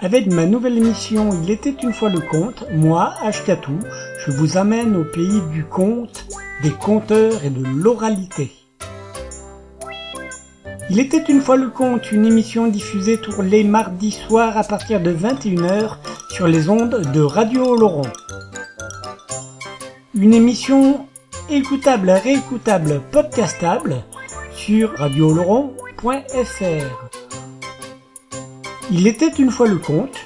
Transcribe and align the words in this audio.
Avec 0.00 0.28
ma 0.28 0.46
nouvelle 0.46 0.78
émission 0.78 1.30
Il 1.42 1.50
était 1.50 1.74
une 1.82 1.92
fois 1.92 2.08
le 2.08 2.20
conte, 2.20 2.64
moi, 2.72 3.14
Ashkatou, 3.20 3.80
je 4.24 4.30
vous 4.30 4.56
amène 4.56 4.94
au 4.94 5.02
pays 5.02 5.40
du 5.52 5.64
conte, 5.64 6.24
des 6.62 6.70
conteurs 6.70 7.44
et 7.44 7.50
de 7.50 7.64
l'oralité. 7.64 8.52
Il 10.88 11.00
était 11.00 11.24
une 11.28 11.40
fois 11.40 11.56
le 11.56 11.70
conte, 11.70 12.12
une 12.12 12.24
émission 12.24 12.68
diffusée 12.68 13.16
tous 13.16 13.42
les 13.42 13.64
mardis 13.64 14.12
soirs 14.12 14.56
à 14.56 14.62
partir 14.62 15.00
de 15.00 15.12
21h 15.12 15.96
sur 16.30 16.46
les 16.46 16.68
ondes 16.68 17.02
de 17.12 17.20
Radio 17.20 17.74
Laurent. 17.74 18.02
Une 20.14 20.32
émission 20.32 21.08
écoutable, 21.50 22.10
réécoutable, 22.10 23.02
podcastable 23.10 23.96
sur 24.52 24.96
radioloron.fr. 24.96 27.17
Il 28.90 29.06
était 29.06 29.32
une 29.38 29.50
fois 29.50 29.68
le 29.68 29.76
conte 29.76 30.16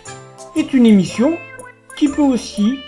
est 0.54 0.72
une 0.72 0.86
émission 0.86 1.36
qui 1.96 2.06
peut 2.08 2.22
aussi 2.22 2.78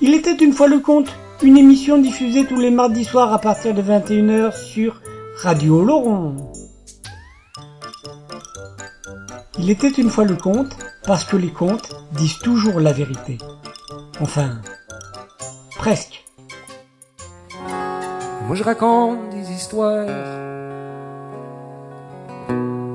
Il 0.00 0.14
était 0.14 0.36
une 0.36 0.52
fois 0.52 0.68
le 0.68 0.78
conte, 0.78 1.12
une 1.42 1.58
émission 1.58 1.98
diffusée 1.98 2.46
tous 2.46 2.60
les 2.60 2.70
mardis 2.70 3.04
soirs 3.04 3.32
à 3.32 3.40
partir 3.40 3.74
de 3.74 3.82
21h 3.82 4.56
sur 4.56 5.02
Radio 5.42 5.84
Laurent. 5.84 6.52
Il 9.58 9.68
était 9.68 9.90
une 9.90 10.10
fois 10.10 10.24
le 10.24 10.36
conte 10.36 10.76
parce 11.04 11.24
que 11.24 11.36
les 11.36 11.50
contes 11.50 11.96
disent 12.12 12.38
toujours 12.38 12.78
la 12.78 12.92
vérité. 12.92 13.38
Enfin, 14.20 14.60
presque. 15.78 16.24
Moi 18.46 18.54
je 18.56 18.64
raconte 18.64 19.30
des 19.30 19.52
histoires, 19.52 20.06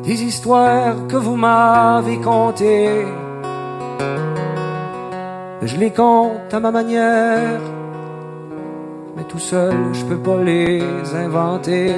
des 0.03 0.23
histoires 0.23 1.07
que 1.07 1.15
vous 1.15 1.35
m'avez 1.35 2.19
contées. 2.19 3.05
Je 5.61 5.77
les 5.77 5.91
compte 5.91 6.53
à 6.53 6.59
ma 6.59 6.71
manière, 6.71 7.61
mais 9.15 9.23
tout 9.23 9.39
seul 9.39 9.93
je 9.93 10.03
peux 10.05 10.17
pas 10.17 10.41
les 10.43 10.83
inventer, 11.15 11.95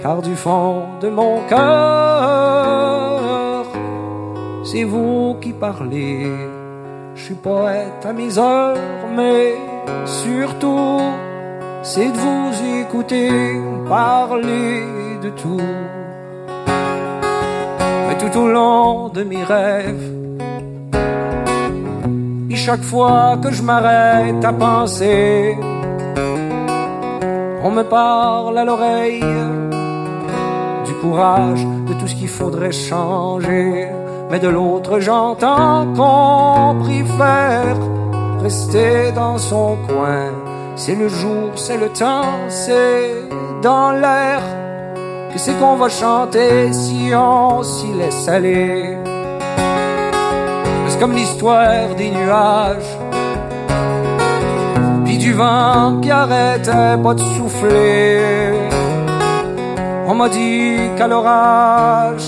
car 0.00 0.22
du 0.22 0.34
fond 0.34 0.84
de 1.02 1.10
mon 1.10 1.42
cœur, 1.46 2.86
c'est 4.64 4.84
vous 4.84 5.36
qui 5.42 5.52
parlez. 5.52 6.32
Je 7.14 7.22
suis 7.22 7.34
poète 7.34 8.04
à 8.04 8.12
mes 8.12 8.38
heures, 8.38 8.76
mais 9.14 9.75
surtout, 10.04 11.00
c'est 11.82 12.10
de 12.10 12.16
vous 12.16 12.80
écouter 12.80 13.60
parler 13.88 14.82
de 15.22 15.30
tout. 15.30 15.60
Mais 18.08 18.16
tout 18.18 18.38
au 18.38 18.48
long 18.48 19.08
de 19.08 19.22
mes 19.22 19.44
rêves, 19.44 20.12
et 22.50 22.56
chaque 22.56 22.82
fois 22.82 23.38
que 23.42 23.50
je 23.52 23.62
m'arrête 23.62 24.44
à 24.44 24.52
penser, 24.52 25.56
on 27.62 27.70
me 27.70 27.82
parle 27.82 28.56
à 28.58 28.64
l'oreille 28.64 29.24
du 30.86 30.94
courage, 30.94 31.66
de 31.88 31.94
tout 31.94 32.06
ce 32.06 32.14
qu'il 32.14 32.28
faudrait 32.28 32.72
changer. 32.72 33.88
Mais 34.30 34.40
de 34.40 34.48
l'autre, 34.48 34.98
j'entends 35.00 35.86
qu'on 35.94 36.76
préfère 36.80 37.76
rester 38.46 39.10
dans 39.10 39.38
son 39.38 39.76
coin. 39.88 40.26
C'est 40.76 40.94
le 40.94 41.08
jour, 41.08 41.48
c'est 41.56 41.78
le 41.84 41.88
temps, 41.88 42.34
c'est 42.48 43.10
dans 43.60 43.90
l'air 44.02 44.40
que 45.32 45.38
c'est 45.44 45.56
qu'on 45.58 45.76
va 45.82 45.88
chanter 45.88 46.72
si 46.72 47.00
on 47.12 47.64
s'y 47.64 47.90
laisse 48.00 48.28
aller? 48.28 48.96
C'est 50.88 51.00
comme 51.00 51.16
l'histoire 51.20 51.88
des 52.00 52.10
nuages, 52.18 52.92
puis 55.04 55.18
du 55.18 55.32
vent 55.32 55.98
qui 56.00 56.10
arrêtait 56.22 56.96
pas 57.04 57.14
de 57.20 57.24
souffler. 57.34 58.20
On 60.06 60.14
m'a 60.20 60.28
dit 60.28 60.76
qu'à 60.96 61.08
l'orage, 61.08 62.26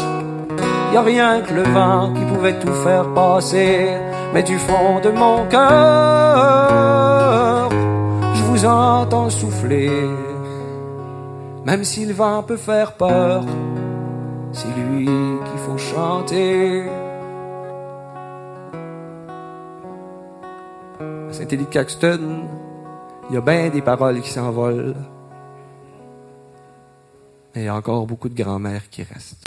y 0.93 0.97
a 0.97 1.03
rien 1.13 1.33
que 1.47 1.53
le 1.61 1.67
vent 1.77 2.13
qui 2.15 2.25
pouvait 2.33 2.59
tout 2.63 2.77
faire 2.87 3.07
passer. 3.15 4.08
Mais 4.35 4.43
du 4.43 4.59
fond 4.59 5.01
de 5.01 5.11
mon 5.11 5.47
cœur, 5.49 5.69
je 8.35 8.43
vous 8.45 8.65
entends 8.67 9.31
souffler. 9.31 9.91
Même 11.65 11.85
si 11.85 12.05
le 12.07 12.13
vent 12.15 12.43
peut 12.43 12.57
faire 12.57 12.93
peur, 12.95 13.45
c'est 14.53 14.69
lui 14.77 15.07
qu'il 15.07 15.59
faut 15.67 15.79
chanter. 15.79 16.89
À 21.01 21.33
Saint-Élie 21.33 21.65
de 21.65 21.71
Caxton, 21.71 22.47
il 23.29 23.35
y 23.35 23.39
a 23.39 23.41
bien 23.41 23.69
des 23.69 23.83
paroles 23.83 24.21
qui 24.21 24.31
s'envolent. 24.31 24.95
Il 27.55 27.63
y 27.65 27.69
a 27.69 27.75
encore 27.75 28.07
beaucoup 28.07 28.29
de 28.29 28.41
grand-mères 28.41 28.89
qui 28.91 29.03
restent. 29.03 29.45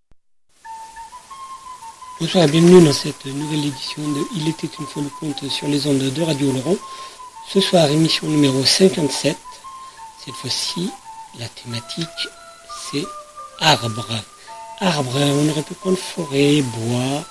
Bonsoir 2.22 2.44
et 2.44 2.48
bienvenue 2.52 2.86
dans 2.86 2.94
cette 2.94 3.26
nouvelle 3.26 3.66
édition 3.66 4.08
de 4.08 4.22
Il 4.36 4.48
était 4.48 4.70
une 4.80 4.86
fois 4.86 5.02
le 5.02 5.10
compte 5.20 5.50
sur 5.50 5.68
les 5.68 5.88
ondes 5.88 5.98
de 5.98 6.22
Radio 6.22 6.52
Laurent. 6.52 6.76
Ce 7.52 7.60
soir, 7.60 7.90
émission 7.90 8.28
numéro 8.28 8.64
57. 8.64 9.36
Cette 10.24 10.36
fois-ci, 10.36 10.92
la 11.40 11.48
thématique, 11.48 12.30
c'est 12.92 13.04
arbres. 13.60 14.22
Arbres, 14.82 15.18
on 15.18 15.50
aurait 15.50 15.64
pu 15.64 15.74
prendre 15.74 15.98
forêt, 15.98 16.62
bois, 16.62 17.26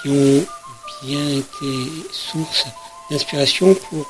qui 0.00 0.10
ont 0.10 0.46
bien 1.02 1.28
été 1.28 1.90
source 2.12 2.66
d'inspiration 3.10 3.74
pour 3.74 4.06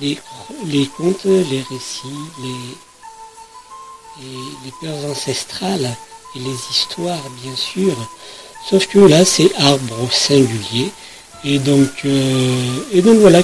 les, 0.00 0.18
les 0.64 0.86
contes, 0.88 1.26
les 1.26 1.62
récits, 1.70 2.08
les, 2.42 4.26
et 4.26 4.64
les 4.64 4.72
peurs 4.80 5.12
ancestrales 5.12 5.96
et 6.34 6.40
les 6.40 6.58
histoires, 6.72 7.30
bien 7.40 7.54
sûr. 7.54 7.94
Sauf 8.68 8.86
que 8.86 8.98
là, 8.98 9.24
c'est 9.24 9.50
arbre 9.58 10.10
singulier. 10.12 10.90
Et 11.44 11.58
donc, 11.58 11.90
euh, 12.04 12.84
et 12.92 13.00
donc 13.00 13.18
voilà, 13.18 13.40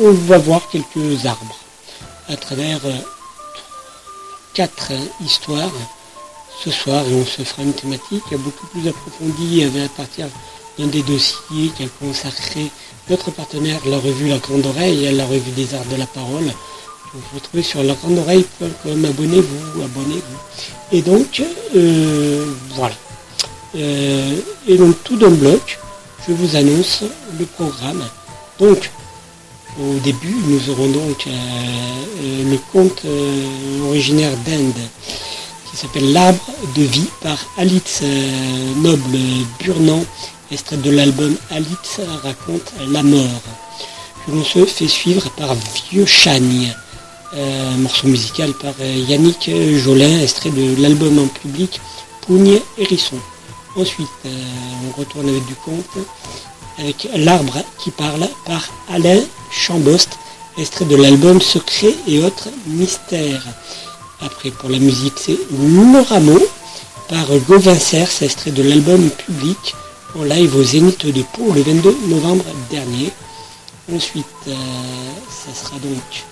on 0.00 0.10
va 0.10 0.38
voir 0.38 0.68
quelques 0.68 1.24
arbres 1.24 1.58
à 2.28 2.36
travers 2.36 2.80
euh, 2.84 2.96
quatre 4.54 4.92
histoires 5.24 5.70
ce 6.64 6.70
soir 6.70 7.04
et 7.08 7.14
on 7.14 7.24
se 7.24 7.42
fera 7.42 7.62
une 7.62 7.72
thématique 7.72 8.34
beaucoup 8.38 8.66
plus 8.66 8.88
approfondie 8.88 9.64
à 9.64 9.88
partir 9.96 10.26
d'un 10.78 10.86
des 10.88 11.02
dossiers 11.02 11.70
qu'a 11.78 11.84
consacré 12.00 12.70
notre 13.08 13.30
partenaire, 13.30 13.80
la 13.86 13.98
revue 13.98 14.28
La 14.28 14.38
Grande 14.38 14.66
Oreille, 14.66 15.06
et 15.06 15.12
la 15.12 15.26
revue 15.26 15.52
des 15.52 15.74
arts 15.74 15.84
de 15.90 15.96
la 15.96 16.06
parole. 16.06 16.52
Vous 17.14 17.20
pouvez 17.20 17.40
trouver 17.40 17.62
sur 17.62 17.82
lagrandeoreille.com, 17.82 19.04
abonnez-vous, 19.04 19.82
abonnez-vous. 19.82 20.38
Et 20.92 21.02
donc, 21.02 21.42
euh, 21.74 22.52
voilà. 22.74 22.94
Euh, 23.78 24.40
et 24.66 24.76
donc 24.76 24.96
tout 25.04 25.16
d'un 25.16 25.30
bloc, 25.30 25.78
je 26.26 26.32
vous 26.32 26.56
annonce 26.56 27.04
le 27.38 27.44
programme. 27.44 28.02
Donc, 28.58 28.90
au 29.80 29.98
début, 30.00 30.34
nous 30.48 30.70
aurons 30.70 30.88
donc 30.88 31.26
euh, 31.26 31.30
euh, 31.30 32.50
le 32.50 32.58
conte 32.72 33.02
originaire 33.86 34.32
d'Inde 34.44 34.74
qui 35.70 35.76
s'appelle 35.76 36.12
L'arbre 36.12 36.50
de 36.74 36.82
vie 36.82 37.08
par 37.22 37.38
Alice 37.56 38.02
Noble 38.76 39.18
Burnand, 39.60 40.04
extrait 40.50 40.78
de 40.78 40.90
l'album 40.90 41.36
Alice 41.50 42.00
raconte 42.22 42.72
la 42.90 43.02
mort, 43.02 43.42
que 44.26 44.32
l'on 44.32 44.42
se 44.42 44.64
fait 44.64 44.88
suivre 44.88 45.30
par 45.36 45.54
Vieux 45.90 46.06
Chagne, 46.06 46.74
morceau 47.78 48.08
musical 48.08 48.54
par 48.54 48.72
Yannick 48.80 49.50
Jolin, 49.76 50.22
extrait 50.22 50.50
de 50.50 50.80
l'album 50.80 51.18
en 51.18 51.26
public 51.26 51.80
Pougne 52.22 52.60
Hérisson. 52.78 53.18
Ensuite, 53.78 54.08
euh, 54.26 54.30
on 54.88 54.98
retourne 55.00 55.28
avec 55.28 55.46
du 55.46 55.54
conte, 55.54 56.04
avec 56.78 57.08
L'arbre 57.14 57.62
qui 57.78 57.92
parle 57.92 58.26
par 58.44 58.66
Alain 58.90 59.20
Chambost, 59.52 60.18
extrait 60.58 60.84
de 60.84 60.96
l'album 60.96 61.40
Secret 61.40 61.94
et 62.08 62.24
autres 62.24 62.48
mystères. 62.66 63.46
Après, 64.20 64.50
pour 64.50 64.68
la 64.68 64.80
musique, 64.80 65.14
c'est 65.16 65.38
Le 65.52 66.48
par 67.08 67.26
Gauvin 67.46 67.78
Cers, 67.78 68.10
extrait 68.20 68.50
de 68.50 68.64
l'album 68.64 69.10
Public 69.10 69.74
en 70.18 70.24
live 70.24 70.56
au 70.56 70.62
Zénith 70.64 71.06
de 71.06 71.22
Pau 71.22 71.52
le 71.54 71.62
22 71.62 71.96
novembre 72.08 72.46
dernier. 72.70 73.12
Ensuite, 73.94 74.26
euh, 74.48 74.54
ça 75.30 75.54
sera 75.54 75.78
donc 75.78 76.24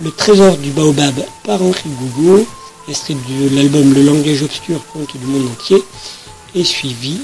Le 0.00 0.10
Trésor 0.10 0.56
du 0.56 0.70
Baobab 0.70 1.14
par 1.44 1.60
Henri 1.62 1.90
Gougo, 2.00 2.46
extrait 2.88 3.14
de 3.14 3.54
l'album 3.54 3.94
Le 3.94 4.02
langage 4.02 4.42
obscur, 4.42 4.80
conte 4.92 5.16
du 5.16 5.26
monde 5.26 5.48
entier, 5.50 5.82
et 6.54 6.64
suivi 6.64 7.18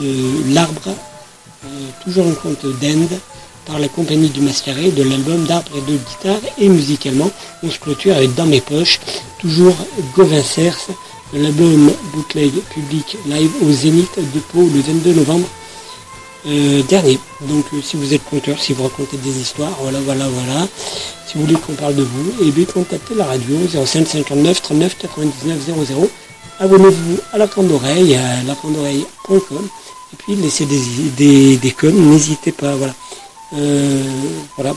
de 0.00 0.54
L'arbre, 0.54 0.88
euh, 0.88 1.68
toujours 2.04 2.26
un 2.26 2.34
conte 2.34 2.66
d'Inde, 2.80 3.18
par 3.66 3.78
la 3.78 3.88
compagnie 3.88 4.30
du 4.30 4.40
Mascaré 4.40 4.90
de 4.90 5.02
l'album 5.02 5.44
d'arbres 5.44 5.76
et 5.76 5.90
de 5.92 5.96
guitare. 5.96 6.40
Et 6.58 6.68
musicalement, 6.68 7.30
on 7.62 7.70
se 7.70 7.78
clôture 7.78 8.16
avec 8.16 8.34
Dans 8.34 8.46
mes 8.46 8.60
poches, 8.60 8.98
toujours 9.38 9.76
Gauvin 10.14 10.42
Cers, 10.42 10.78
l'album 11.32 11.92
Bootleg 12.12 12.52
Public 12.74 13.16
Live 13.26 13.50
au 13.62 13.70
Zénith 13.70 14.16
de 14.16 14.40
Pau 14.40 14.68
le 14.74 14.80
22 14.80 15.14
novembre 15.14 15.46
euh, 16.46 16.82
dernier. 16.82 17.18
Donc 17.42 17.66
euh, 17.72 17.80
si 17.82 17.96
vous 17.96 18.14
êtes 18.14 18.24
conteur, 18.24 18.58
si 18.60 18.72
vous 18.72 18.82
racontez 18.82 19.16
des 19.18 19.40
histoires, 19.40 19.76
voilà, 19.80 20.00
voilà, 20.00 20.26
voilà. 20.28 20.66
Si 21.26 21.36
vous 21.36 21.44
voulez 21.44 21.58
qu'on 21.58 21.74
parle 21.74 21.94
de 21.94 22.02
vous, 22.02 22.30
et 22.42 22.48
eh 22.48 22.50
bien 22.50 22.64
contactez 22.64 23.14
la 23.14 23.24
radio 23.24 23.56
05 23.72 24.06
59 24.06 24.62
39 24.62 24.96
99 24.98 25.58
00. 25.86 26.10
Abonnez-vous 26.58 27.18
à 27.32 27.38
la 27.38 27.46
d'oreille, 27.46 28.16
à 28.16 28.42
la. 28.44 28.54
Et 30.12 30.16
puis 30.16 30.34
laissez 30.34 30.66
des, 30.66 30.80
des, 31.16 31.56
des 31.56 31.70
coms, 31.70 32.10
n'hésitez 32.10 32.52
pas, 32.52 32.74
voilà. 32.74 32.94
Euh, 33.56 34.02
voilà. 34.56 34.74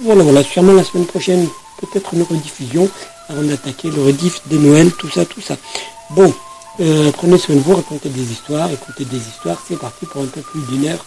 Voilà, 0.00 0.22
voilà, 0.22 0.42
sûrement 0.44 0.72
la 0.72 0.84
semaine 0.84 1.06
prochaine, 1.06 1.48
peut-être 1.80 2.14
une 2.14 2.22
rediffusion 2.22 2.88
avant 3.28 3.42
d'attaquer 3.42 3.90
le 3.90 4.02
rediff 4.02 4.40
de 4.48 4.58
Noël, 4.58 4.90
tout 4.92 5.10
ça, 5.10 5.24
tout 5.24 5.40
ça. 5.40 5.56
Bon, 6.10 6.32
euh, 6.80 7.10
prenez 7.12 7.38
soin 7.38 7.56
de 7.56 7.60
vous, 7.60 7.74
racontez 7.74 8.08
des 8.08 8.32
histoires, 8.32 8.70
écoutez 8.70 9.04
des 9.04 9.16
histoires. 9.16 9.62
C'est 9.66 9.78
parti 9.78 10.06
pour 10.06 10.22
un 10.22 10.26
peu 10.26 10.40
plus 10.40 10.62
d'une 10.68 10.86
heure 10.86 11.04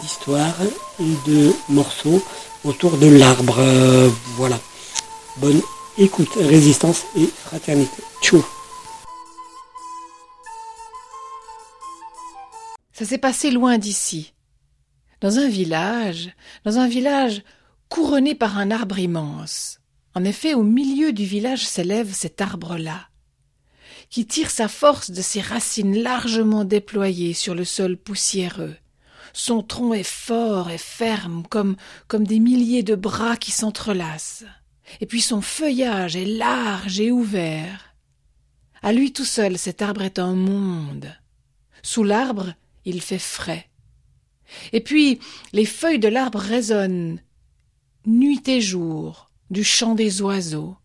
d'histoire 0.00 0.54
et 1.00 1.30
de 1.30 1.52
morceaux 1.68 2.22
autour 2.64 2.96
de 2.96 3.08
l'arbre. 3.08 3.56
Euh, 3.58 4.08
voilà. 4.36 4.58
Bonne 5.38 5.60
écoute, 5.98 6.34
résistance 6.36 7.04
et 7.16 7.26
fraternité. 7.26 8.02
Tchou 8.20 8.44
Ça 12.92 13.04
s'est 13.04 13.18
passé 13.18 13.50
loin 13.50 13.78
d'ici, 13.78 14.34
dans 15.20 15.38
un 15.38 15.48
village, 15.48 16.30
dans 16.64 16.78
un 16.78 16.86
village 16.86 17.42
couronné 17.88 18.34
par 18.34 18.58
un 18.58 18.70
arbre 18.70 18.98
immense. 18.98 19.80
En 20.14 20.24
effet, 20.24 20.54
au 20.54 20.62
milieu 20.62 21.12
du 21.12 21.24
village 21.24 21.66
s'élève 21.66 22.12
cet 22.12 22.40
arbre-là, 22.40 23.08
qui 24.12 24.26
tire 24.26 24.50
sa 24.50 24.68
force 24.68 25.10
de 25.10 25.22
ses 25.22 25.40
racines 25.40 25.96
largement 26.02 26.66
déployées 26.66 27.32
sur 27.32 27.54
le 27.54 27.64
sol 27.64 27.96
poussiéreux. 27.96 28.76
Son 29.32 29.62
tronc 29.62 29.94
est 29.94 30.02
fort 30.02 30.70
et 30.70 30.76
ferme 30.76 31.44
comme, 31.48 31.76
comme 32.08 32.26
des 32.26 32.38
milliers 32.38 32.82
de 32.82 32.94
bras 32.94 33.38
qui 33.38 33.50
s'entrelacent. 33.52 34.44
Et 35.00 35.06
puis 35.06 35.22
son 35.22 35.40
feuillage 35.40 36.14
est 36.14 36.26
large 36.26 37.00
et 37.00 37.10
ouvert. 37.10 37.94
À 38.82 38.92
lui 38.92 39.14
tout 39.14 39.24
seul, 39.24 39.56
cet 39.56 39.80
arbre 39.80 40.02
est 40.02 40.18
un 40.18 40.34
monde. 40.34 41.16
Sous 41.82 42.04
l'arbre, 42.04 42.52
il 42.84 43.00
fait 43.00 43.18
frais. 43.18 43.70
Et 44.74 44.82
puis, 44.82 45.20
les 45.54 45.64
feuilles 45.64 45.98
de 45.98 46.08
l'arbre 46.08 46.38
résonnent, 46.38 47.18
nuit 48.04 48.46
et 48.46 48.60
jour, 48.60 49.30
du 49.50 49.64
chant 49.64 49.94
des 49.94 50.20
oiseaux. 50.20 50.76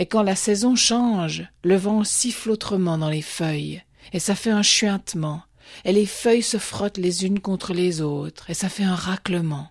Et 0.00 0.06
quand 0.06 0.22
la 0.22 0.34
saison 0.34 0.76
change, 0.76 1.46
le 1.62 1.76
vent 1.76 2.04
siffle 2.04 2.50
autrement 2.50 2.96
dans 2.96 3.10
les 3.10 3.20
feuilles, 3.20 3.82
et 4.14 4.18
ça 4.18 4.34
fait 4.34 4.50
un 4.50 4.62
chuintement, 4.62 5.42
et 5.84 5.92
les 5.92 6.06
feuilles 6.06 6.42
se 6.42 6.56
frottent 6.56 6.96
les 6.96 7.26
unes 7.26 7.38
contre 7.38 7.74
les 7.74 8.00
autres, 8.00 8.48
et 8.48 8.54
ça 8.54 8.70
fait 8.70 8.82
un 8.82 8.94
raclement. 8.94 9.68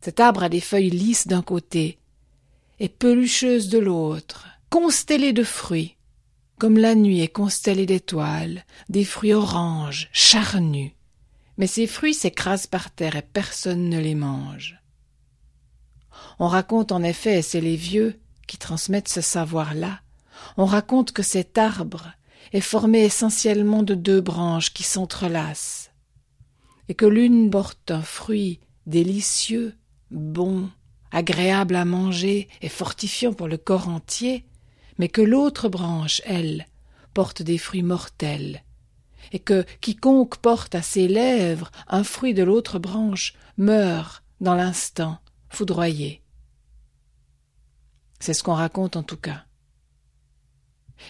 Cet 0.00 0.18
arbre 0.18 0.44
a 0.44 0.48
des 0.48 0.62
feuilles 0.62 0.88
lisses 0.88 1.26
d'un 1.26 1.42
côté, 1.42 1.98
et 2.80 2.88
pelucheuses 2.88 3.68
de 3.68 3.78
l'autre, 3.78 4.48
constellées 4.70 5.34
de 5.34 5.44
fruits, 5.44 5.98
comme 6.58 6.78
la 6.78 6.94
nuit 6.94 7.20
est 7.20 7.28
constellée 7.28 7.84
d'étoiles, 7.84 8.64
des 8.88 9.04
fruits 9.04 9.34
oranges, 9.34 10.08
charnus. 10.10 10.92
Mais 11.58 11.66
ces 11.66 11.86
fruits 11.86 12.14
s'écrasent 12.14 12.66
par 12.66 12.90
terre 12.90 13.16
et 13.16 13.22
personne 13.22 13.90
ne 13.90 14.00
les 14.00 14.14
mange. 14.14 14.80
On 16.38 16.48
raconte 16.48 16.92
en 16.92 17.02
effet, 17.02 17.40
et 17.40 17.42
c'est 17.42 17.60
les 17.60 17.76
vieux, 17.76 18.18
qui 18.46 18.58
transmettent 18.58 19.08
ce 19.08 19.20
savoir-là, 19.20 20.00
on 20.56 20.64
raconte 20.64 21.12
que 21.12 21.22
cet 21.22 21.58
arbre 21.58 22.12
est 22.52 22.60
formé 22.60 23.00
essentiellement 23.00 23.82
de 23.82 23.94
deux 23.94 24.20
branches 24.20 24.72
qui 24.72 24.82
s'entrelacent, 24.82 25.90
et 26.88 26.94
que 26.94 27.06
l'une 27.06 27.50
porte 27.50 27.90
un 27.90 28.02
fruit 28.02 28.60
délicieux, 28.86 29.74
bon, 30.10 30.70
agréable 31.10 31.76
à 31.76 31.84
manger 31.84 32.48
et 32.60 32.68
fortifiant 32.68 33.32
pour 33.32 33.48
le 33.48 33.56
corps 33.56 33.88
entier, 33.88 34.44
mais 34.98 35.08
que 35.08 35.22
l'autre 35.22 35.68
branche, 35.68 36.20
elle, 36.24 36.66
porte 37.14 37.42
des 37.42 37.58
fruits 37.58 37.82
mortels, 37.82 38.62
et 39.32 39.38
que 39.38 39.64
quiconque 39.80 40.36
porte 40.38 40.74
à 40.74 40.82
ses 40.82 41.08
lèvres 41.08 41.70
un 41.88 42.04
fruit 42.04 42.34
de 42.34 42.42
l'autre 42.42 42.78
branche 42.78 43.34
meurt 43.56 44.22
dans 44.40 44.54
l'instant, 44.54 45.18
foudroyé. 45.48 46.23
C'est 48.24 48.32
ce 48.32 48.42
qu'on 48.42 48.54
raconte 48.54 48.96
en 48.96 49.02
tout 49.02 49.18
cas. 49.18 49.44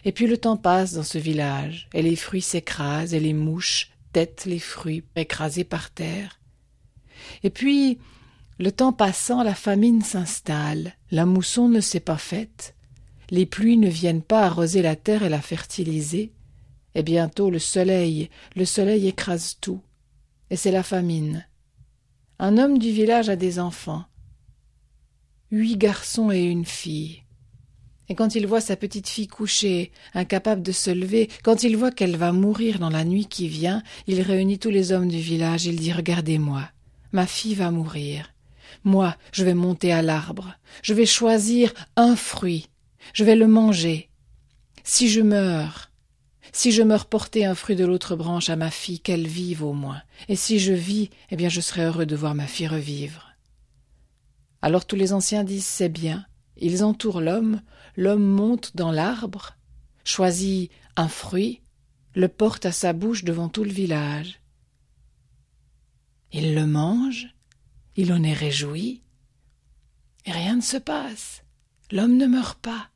Et 0.05 0.11
puis 0.11 0.27
le 0.27 0.37
temps 0.37 0.57
passe 0.57 0.95
dans 0.95 1.05
ce 1.05 1.17
village, 1.17 1.89
et 1.95 2.03
les 2.03 2.17
fruits 2.17 2.43
s'écrasent, 2.43 3.15
et 3.15 3.21
les 3.21 3.35
mouches 3.35 3.93
têtent 4.13 4.47
les 4.47 4.59
fruits 4.59 5.05
écrasés 5.15 5.63
par 5.63 5.93
terre. 5.93 6.41
Et 7.45 7.51
puis, 7.51 8.01
le 8.59 8.73
temps 8.73 8.93
passant, 8.93 9.45
la 9.45 9.55
famine 9.55 10.03
s'installe, 10.03 10.95
la 11.13 11.25
mousson 11.25 11.69
ne 11.69 11.79
s'est 11.79 12.01
pas 12.01 12.19
faite, 12.19 12.75
les 13.31 13.47
pluies 13.47 13.79
ne 13.79 13.89
viennent 13.89 14.21
pas 14.21 14.47
arroser 14.47 14.83
la 14.83 14.97
terre 14.97 15.23
et 15.23 15.29
la 15.29 15.41
fertiliser, 15.41 16.33
et 16.97 17.05
bientôt 17.05 17.49
le 17.49 17.61
soleil, 17.61 18.29
le 18.57 18.65
soleil 18.65 19.07
écrase 19.07 19.57
tout, 19.61 19.81
et 20.51 20.57
c'est 20.57 20.73
la 20.73 20.83
famine. 20.83 21.47
Un 22.41 22.59
homme 22.59 22.77
du 22.77 22.91
village 22.91 23.29
a 23.29 23.37
des 23.37 23.61
enfants, 23.61 24.05
huit 25.55 25.77
garçons 25.77 26.33
et 26.33 26.43
une 26.43 26.65
fille. 26.65 27.23
Et 28.09 28.15
quand 28.15 28.35
il 28.35 28.47
voit 28.47 28.61
sa 28.61 28.77
petite 28.77 29.09
fille 29.09 29.29
couchée, 29.29 29.93
incapable 30.13 30.63
de 30.63 30.73
se 30.73 30.91
lever, 30.91 31.31
quand 31.43 31.63
il 31.63 31.77
voit 31.77 31.93
qu'elle 31.93 32.17
va 32.17 32.33
mourir 32.33 32.79
dans 32.79 32.91
la 32.91 33.05
nuit 33.05 33.27
qui 33.27 33.49
vient, 33.49 33.83
il 34.07 34.21
réunit 34.21 34.59
tous 34.59 34.71
les 34.71 34.93
hommes 34.93 35.09
du 35.09 35.21
village, 35.21 35.65
il 35.65 35.77
dit 35.77 35.93
Regardez-moi, 35.93 36.69
ma 37.13 37.27
fille 37.27 37.55
va 37.55 37.71
mourir. 37.71 38.35
Moi, 38.83 39.17
je 39.33 39.45
vais 39.45 39.55
monter 39.55 39.93
à 39.93 40.03
l'arbre, 40.03 40.55
je 40.83 40.93
vais 40.93 41.07
choisir 41.07 41.73
un 41.97 42.17
fruit, 42.17 42.69
je 43.15 43.25
vais 43.25 43.37
le 43.37 43.47
manger. 43.47 44.11
Si 44.83 45.09
je 45.09 45.23
meurs, 45.23 45.91
si 46.53 46.73
je 46.73 46.83
meurs 46.83 47.07
porter 47.07 47.47
un 47.47 47.55
fruit 47.55 47.77
de 47.77 47.87
l'autre 47.87 48.17
branche 48.17 48.51
à 48.51 48.57
ma 48.57 48.71
fille, 48.71 49.01
qu'elle 49.01 49.27
vive 49.27 49.63
au 49.63 49.73
moins, 49.73 50.03
et 50.29 50.37
si 50.37 50.59
je 50.59 50.73
vis, 50.73 51.11
eh 51.31 51.37
bien 51.37 51.49
je 51.49 51.61
serai 51.61 51.85
heureux 51.85 52.07
de 52.07 52.17
voir 52.17 52.35
ma 52.35 52.47
fille 52.47 52.69
revivre. 52.69 53.34
Alors 54.65 54.87
tous 54.87 54.97
les 54.97 55.13
anciens 55.13 55.45
disent 55.45 55.67
c'est 55.67 55.91
bien. 55.91 56.25
Ils 56.57 56.85
entourent 56.85 57.21
l'homme, 57.21 57.61
l'homme 57.97 58.25
monte 58.25 58.75
dans 58.75 58.93
l'arbre, 58.93 59.59
choisit 60.05 60.71
un 60.97 61.09
fruit, 61.09 61.61
le 62.15 62.29
porte 62.29 62.65
à 62.65 62.73
sa 62.73 62.95
bouche 62.95 63.25
devant 63.25 63.51
tout 63.51 63.63
le 63.63 63.71
village. 63.71 64.41
Il 66.33 66.55
le 66.55 66.67
mange, 66.67 67.35
il 67.97 68.11
en 68.11 68.23
est 68.23 68.33
réjoui, 68.33 69.03
et 70.25 70.33
rien 70.33 70.57
ne 70.57 70.63
se 70.63 70.79
passe. 70.79 71.43
L'homme 71.93 72.17
ne 72.17 72.27
meurt 72.27 72.59
pas. 72.59 72.89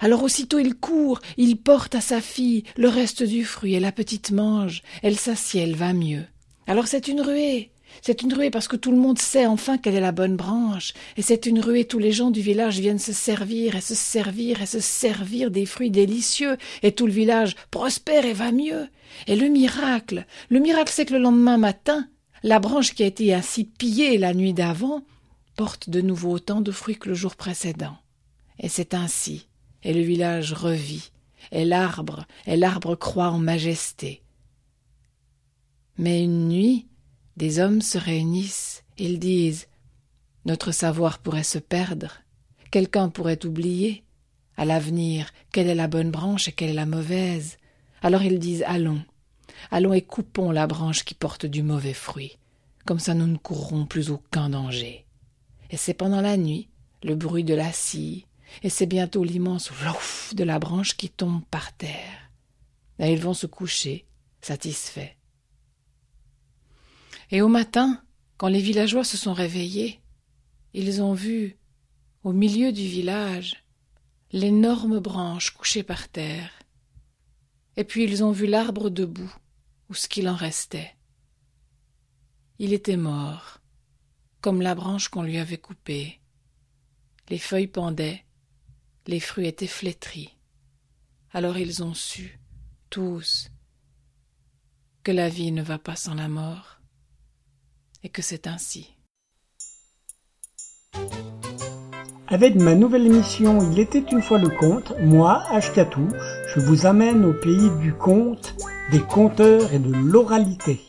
Alors 0.00 0.24
aussitôt 0.24 0.58
il 0.58 0.74
court, 0.74 1.22
il 1.38 1.56
porte 1.56 1.94
à 1.94 2.02
sa 2.02 2.20
fille 2.20 2.64
le 2.76 2.88
reste 2.88 3.22
du 3.22 3.46
fruit, 3.46 3.72
et 3.72 3.80
la 3.80 3.92
petite 3.92 4.30
mange, 4.30 4.82
elle 5.02 5.18
s'assied, 5.18 5.62
elle 5.62 5.76
va 5.76 5.94
mieux. 5.94 6.26
Alors 6.66 6.86
c'est 6.86 7.08
une 7.08 7.22
ruée. 7.22 7.73
C'est 8.02 8.22
une 8.22 8.34
ruée 8.34 8.50
parce 8.50 8.68
que 8.68 8.76
tout 8.76 8.90
le 8.90 8.98
monde 8.98 9.18
sait 9.18 9.46
enfin 9.46 9.78
quelle 9.78 9.94
est 9.94 10.00
la 10.00 10.12
bonne 10.12 10.36
branche, 10.36 10.92
et 11.16 11.22
c'est 11.22 11.46
une 11.46 11.60
ruée 11.60 11.86
tous 11.86 11.98
les 11.98 12.12
gens 12.12 12.30
du 12.30 12.40
village 12.40 12.78
viennent 12.78 12.98
se 12.98 13.12
servir 13.12 13.76
et 13.76 13.80
se 13.80 13.94
servir 13.94 14.62
et 14.62 14.66
se 14.66 14.80
servir 14.80 15.50
des 15.50 15.66
fruits 15.66 15.90
délicieux, 15.90 16.56
et 16.82 16.92
tout 16.92 17.06
le 17.06 17.12
village 17.12 17.56
prospère 17.70 18.24
et 18.24 18.32
va 18.32 18.52
mieux. 18.52 18.88
Et 19.26 19.36
le 19.36 19.48
miracle, 19.48 20.26
le 20.48 20.60
miracle 20.60 20.92
c'est 20.92 21.06
que 21.06 21.14
le 21.14 21.20
lendemain 21.20 21.58
matin, 21.58 22.08
la 22.42 22.58
branche 22.58 22.94
qui 22.94 23.02
a 23.02 23.06
été 23.06 23.32
ainsi 23.32 23.64
pillée 23.64 24.18
la 24.18 24.34
nuit 24.34 24.52
d'avant 24.52 25.02
porte 25.56 25.88
de 25.88 26.00
nouveau 26.00 26.32
autant 26.32 26.60
de 26.60 26.72
fruits 26.72 26.98
que 26.98 27.08
le 27.08 27.14
jour 27.14 27.36
précédent. 27.36 27.96
Et 28.58 28.68
c'est 28.68 28.94
ainsi, 28.94 29.48
et 29.82 29.94
le 29.94 30.02
village 30.02 30.52
revit, 30.52 31.10
et 31.52 31.64
l'arbre, 31.64 32.26
et 32.46 32.56
l'arbre 32.56 32.96
croît 32.96 33.30
en 33.30 33.38
majesté. 33.38 34.22
Mais 35.96 36.22
une 36.22 36.48
nuit, 36.48 36.86
des 37.36 37.58
hommes 37.58 37.82
se 37.82 37.98
réunissent, 37.98 38.84
ils 38.98 39.18
disent 39.18 39.66
Notre 40.44 40.72
savoir 40.72 41.18
pourrait 41.18 41.42
se 41.42 41.58
perdre, 41.58 42.20
quelqu'un 42.70 43.08
pourrait 43.08 43.44
oublier, 43.44 44.04
à 44.56 44.64
l'avenir, 44.64 45.30
quelle 45.52 45.68
est 45.68 45.74
la 45.74 45.88
bonne 45.88 46.10
branche 46.10 46.48
et 46.48 46.52
quelle 46.52 46.70
est 46.70 46.74
la 46.74 46.86
mauvaise? 46.86 47.58
Alors 48.02 48.22
ils 48.22 48.38
disent 48.38 48.64
Allons, 48.66 49.02
allons 49.70 49.92
et 49.92 50.02
coupons 50.02 50.52
la 50.52 50.66
branche 50.66 51.04
qui 51.04 51.14
porte 51.14 51.46
du 51.46 51.62
mauvais 51.62 51.94
fruit, 51.94 52.38
comme 52.84 53.00
ça 53.00 53.14
nous 53.14 53.26
ne 53.26 53.36
courrons 53.36 53.86
plus 53.86 54.10
aucun 54.10 54.50
danger. 54.50 55.04
Et 55.70 55.76
c'est 55.76 55.94
pendant 55.94 56.20
la 56.20 56.36
nuit, 56.36 56.68
le 57.02 57.16
bruit 57.16 57.44
de 57.44 57.54
la 57.54 57.72
scie, 57.72 58.26
et 58.62 58.70
c'est 58.70 58.86
bientôt 58.86 59.24
l'immense 59.24 59.70
ouf 59.70 60.32
de 60.34 60.44
la 60.44 60.60
branche 60.60 60.96
qui 60.96 61.10
tombe 61.10 61.42
par 61.50 61.76
terre. 61.76 62.30
Et 63.00 63.12
ils 63.12 63.20
vont 63.20 63.34
se 63.34 63.46
coucher, 63.46 64.06
satisfaits. 64.40 65.16
Et 67.30 67.42
au 67.42 67.48
matin, 67.48 68.02
quand 68.36 68.48
les 68.48 68.60
villageois 68.60 69.04
se 69.04 69.16
sont 69.16 69.32
réveillés, 69.32 70.00
ils 70.72 71.02
ont 71.02 71.14
vu, 71.14 71.56
au 72.22 72.32
milieu 72.32 72.72
du 72.72 72.86
village, 72.86 73.64
l'énorme 74.32 74.98
branche 74.98 75.50
couchée 75.50 75.82
par 75.82 76.08
terre. 76.08 76.50
Et 77.76 77.84
puis 77.84 78.04
ils 78.04 78.24
ont 78.24 78.32
vu 78.32 78.46
l'arbre 78.46 78.90
debout, 78.90 79.32
ou 79.88 79.94
ce 79.94 80.08
qu'il 80.08 80.28
en 80.28 80.34
restait. 80.34 80.94
Il 82.58 82.72
était 82.72 82.96
mort, 82.96 83.58
comme 84.40 84.60
la 84.60 84.74
branche 84.74 85.08
qu'on 85.08 85.22
lui 85.22 85.38
avait 85.38 85.58
coupée. 85.58 86.20
Les 87.28 87.38
feuilles 87.38 87.68
pendaient, 87.68 88.24
les 89.06 89.20
fruits 89.20 89.46
étaient 89.46 89.66
flétris. 89.66 90.36
Alors 91.32 91.58
ils 91.58 91.82
ont 91.82 91.94
su, 91.94 92.38
tous, 92.90 93.50
que 95.02 95.12
la 95.12 95.28
vie 95.28 95.52
ne 95.52 95.62
va 95.62 95.78
pas 95.78 95.96
sans 95.96 96.14
la 96.14 96.28
mort, 96.28 96.73
et 98.04 98.10
que 98.10 98.22
c'est 98.22 98.46
ainsi. 98.46 98.94
Avec 102.28 102.54
ma 102.54 102.74
nouvelle 102.74 103.06
émission 103.06 103.58
Il 103.72 103.78
était 103.78 104.04
une 104.12 104.22
fois 104.22 104.38
le 104.38 104.48
conte, 104.48 104.92
moi, 105.00 105.42
Ashkatou, 105.50 106.08
je 106.54 106.60
vous 106.60 106.86
amène 106.86 107.24
au 107.24 107.32
pays 107.32 107.70
du 107.80 107.92
conte, 107.92 108.54
des 108.92 109.00
conteurs 109.00 109.72
et 109.72 109.78
de 109.78 109.92
l'oralité. 109.92 110.80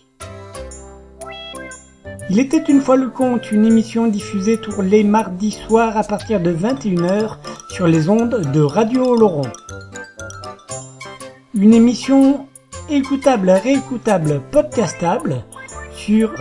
Il 2.30 2.40
était 2.40 2.64
une 2.64 2.82
fois 2.82 2.96
le 2.96 3.10
conte, 3.10 3.52
une 3.52 3.66
émission 3.66 4.08
diffusée 4.08 4.58
tous 4.58 4.82
les 4.82 5.04
mardis 5.04 5.52
soirs 5.52 5.98
à 5.98 6.04
partir 6.04 6.42
de 6.42 6.52
21h 6.54 7.38
sur 7.70 7.88
les 7.88 8.10
ondes 8.10 8.52
de 8.52 8.62
Radio 8.62 9.16
Laurent. 9.16 9.52
Une 11.54 11.74
émission 11.74 12.48
écoutable, 12.90 13.52
réécoutable, 13.52 14.42
podcastable 14.52 15.46
sur. 16.06 16.34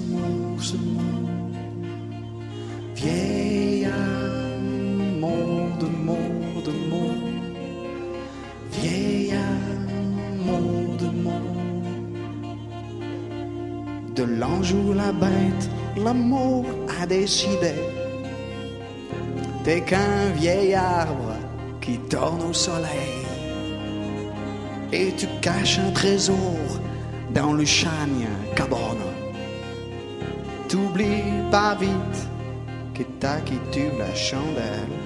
mot, 0.09 0.59
ce 0.59 0.75
mot. 0.75 1.29
Vieil 2.95 3.85
âme, 3.85 5.19
mot 5.19 5.69
de 5.79 5.85
mot 5.85 6.61
de 6.65 6.71
mot. 6.89 7.13
Vieil 8.71 9.33
âme, 9.33 9.87
mot 10.45 10.95
de 10.97 11.09
mot. 11.25 11.47
De 14.15 14.23
l'ange 14.23 14.73
ou 14.73 14.93
la 14.93 15.11
bête, 15.11 15.69
l'amour 15.95 16.65
a 16.99 17.05
décidé. 17.05 17.75
T'es 19.63 19.81
qu'un 19.81 20.31
vieil 20.35 20.73
arbre 20.73 21.35
qui 21.81 21.99
tourne 22.09 22.41
au 22.49 22.53
soleil. 22.53 23.27
Et 24.91 25.13
tu 25.15 25.27
caches 25.41 25.79
un 25.79 25.91
trésor 25.91 26.81
dans 27.33 27.53
le 27.53 27.65
chagne 27.65 28.27
cabane. 28.55 29.07
T'oublies 30.69 31.41
pas 31.51 31.75
vite 31.75 32.27
que 32.93 33.03
t'as 33.19 33.39
quitté 33.41 33.89
la 33.97 34.13
chandelle. 34.15 34.97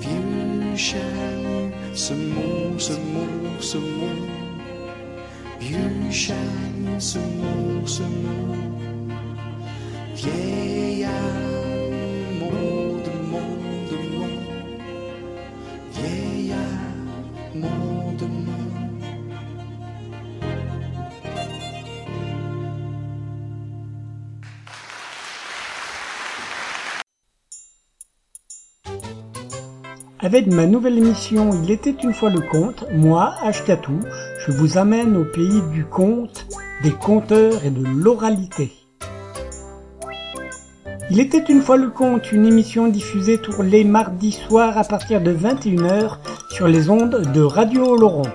Vieux 0.00 0.76
chagne, 0.76 1.70
ce 1.94 2.14
mot, 2.14 2.78
ce 2.78 2.92
mot, 2.92 3.60
ce 3.60 3.78
mot. 3.78 4.20
Vieux 5.60 6.10
chagne, 6.10 6.98
ce 6.98 7.18
mot, 7.18 7.86
ce 7.86 8.02
mot. 8.02 8.54
Vieil 10.14 11.04
âme, 11.04 12.38
mot 12.40 12.50
de 12.50 12.50
mot 12.50 12.93
Avec 30.24 30.46
ma 30.46 30.64
nouvelle 30.64 30.96
émission 30.96 31.50
Il 31.62 31.70
était 31.70 31.94
une 32.02 32.14
fois 32.14 32.30
le 32.30 32.40
conte, 32.40 32.86
moi, 32.94 33.34
Ashkatou, 33.42 34.00
je 34.38 34.52
vous 34.52 34.78
amène 34.78 35.18
au 35.18 35.24
pays 35.26 35.60
du 35.70 35.84
conte, 35.84 36.46
des 36.82 36.92
conteurs 36.92 37.62
et 37.62 37.70
de 37.70 37.86
l'oralité. 37.86 38.72
Il 41.10 41.20
était 41.20 41.44
une 41.46 41.60
fois 41.60 41.76
le 41.76 41.90
conte, 41.90 42.32
une 42.32 42.46
émission 42.46 42.88
diffusée 42.88 43.36
tous 43.36 43.60
les 43.60 43.84
mardis 43.84 44.32
soirs 44.32 44.78
à 44.78 44.84
partir 44.84 45.20
de 45.20 45.30
21h 45.30 46.16
sur 46.48 46.68
les 46.68 46.88
ondes 46.88 47.30
de 47.34 47.42
Radio 47.42 47.94
Laurent. 47.94 48.32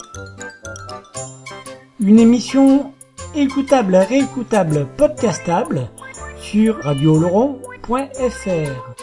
Une 1.99 2.19
émission 2.19 2.93
écoutable, 3.33 3.95
réécoutable, 3.95 4.85
podcastable 4.95 5.89
sur 6.37 6.83
radioloron.fr. 6.83 8.98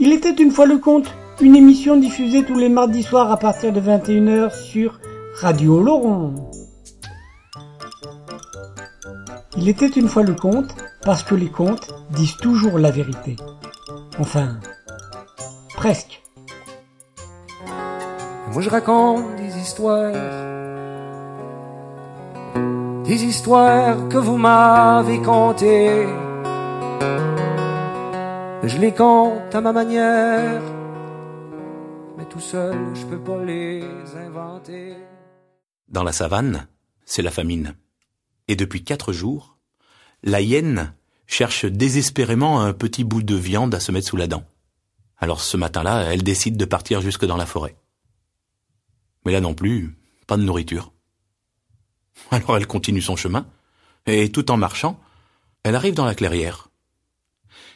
Il 0.00 0.12
était 0.12 0.34
une 0.34 0.50
fois 0.50 0.66
le 0.66 0.78
conte, 0.78 1.14
une 1.40 1.56
émission 1.56 1.96
diffusée 1.96 2.44
tous 2.44 2.58
les 2.58 2.68
mardis 2.68 3.02
soirs 3.02 3.30
à 3.30 3.36
partir 3.36 3.72
de 3.72 3.80
21h 3.80 4.54
sur 4.54 5.00
Radio 5.40 5.82
Laurent. 5.82 6.50
Il 9.56 9.68
était 9.68 9.88
une 9.88 10.08
fois 10.08 10.22
le 10.22 10.34
conte 10.34 10.74
parce 11.04 11.22
que 11.22 11.34
les 11.34 11.50
contes 11.50 11.88
disent 12.10 12.36
toujours 12.36 12.78
la 12.78 12.90
vérité. 12.90 13.36
Enfin, 14.18 14.58
presque. 15.82 16.22
Moi 18.52 18.62
je 18.62 18.70
raconte 18.70 19.34
des 19.34 19.58
histoires, 19.58 20.12
des 23.02 23.24
histoires 23.24 24.08
que 24.08 24.18
vous 24.18 24.36
m'avez 24.36 25.20
contées. 25.20 26.06
Je 28.62 28.78
les 28.78 28.92
compte 28.92 29.52
à 29.52 29.60
ma 29.60 29.72
manière, 29.72 30.62
mais 32.16 32.26
tout 32.26 32.38
seul 32.52 32.78
je 32.94 33.04
peux 33.06 33.18
pas 33.18 33.42
les 33.44 33.82
inventer. 34.26 34.94
Dans 35.88 36.04
la 36.04 36.12
savane, 36.12 36.68
c'est 37.04 37.22
la 37.22 37.32
famine. 37.32 37.74
Et 38.46 38.54
depuis 38.54 38.84
quatre 38.84 39.12
jours, 39.12 39.58
la 40.22 40.40
hyène 40.42 40.94
cherche 41.26 41.64
désespérément 41.64 42.60
un 42.60 42.72
petit 42.72 43.02
bout 43.02 43.24
de 43.24 43.34
viande 43.34 43.74
à 43.74 43.80
se 43.80 43.90
mettre 43.90 44.06
sous 44.06 44.16
la 44.16 44.28
dent. 44.28 44.44
Alors 45.22 45.40
ce 45.40 45.56
matin-là, 45.56 46.12
elle 46.12 46.24
décide 46.24 46.56
de 46.56 46.64
partir 46.64 47.00
jusque 47.00 47.24
dans 47.24 47.36
la 47.36 47.46
forêt. 47.46 47.76
Mais 49.24 49.30
là 49.30 49.40
non 49.40 49.54
plus, 49.54 49.96
pas 50.26 50.36
de 50.36 50.42
nourriture. 50.42 50.92
Alors 52.32 52.56
elle 52.56 52.66
continue 52.66 53.00
son 53.00 53.14
chemin, 53.14 53.46
et 54.06 54.32
tout 54.32 54.50
en 54.50 54.56
marchant, 54.56 55.00
elle 55.62 55.76
arrive 55.76 55.94
dans 55.94 56.04
la 56.04 56.16
clairière. 56.16 56.70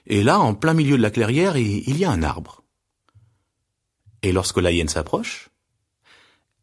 Et 0.07 0.25
là, 0.25 0.41
en 0.41 0.55
plein 0.55 0.75
milieu 0.75 0.97
de 0.97 1.03
la 1.03 1.13
clairière, 1.13 1.57
il 1.57 1.97
y 1.97 2.05
a 2.05 2.11
un 2.11 2.25
arbre. 2.25 2.65
Et 4.23 4.33
lorsque 4.33 4.59
la 4.59 4.73
hyène 4.73 4.89
s'approche, 4.89 5.51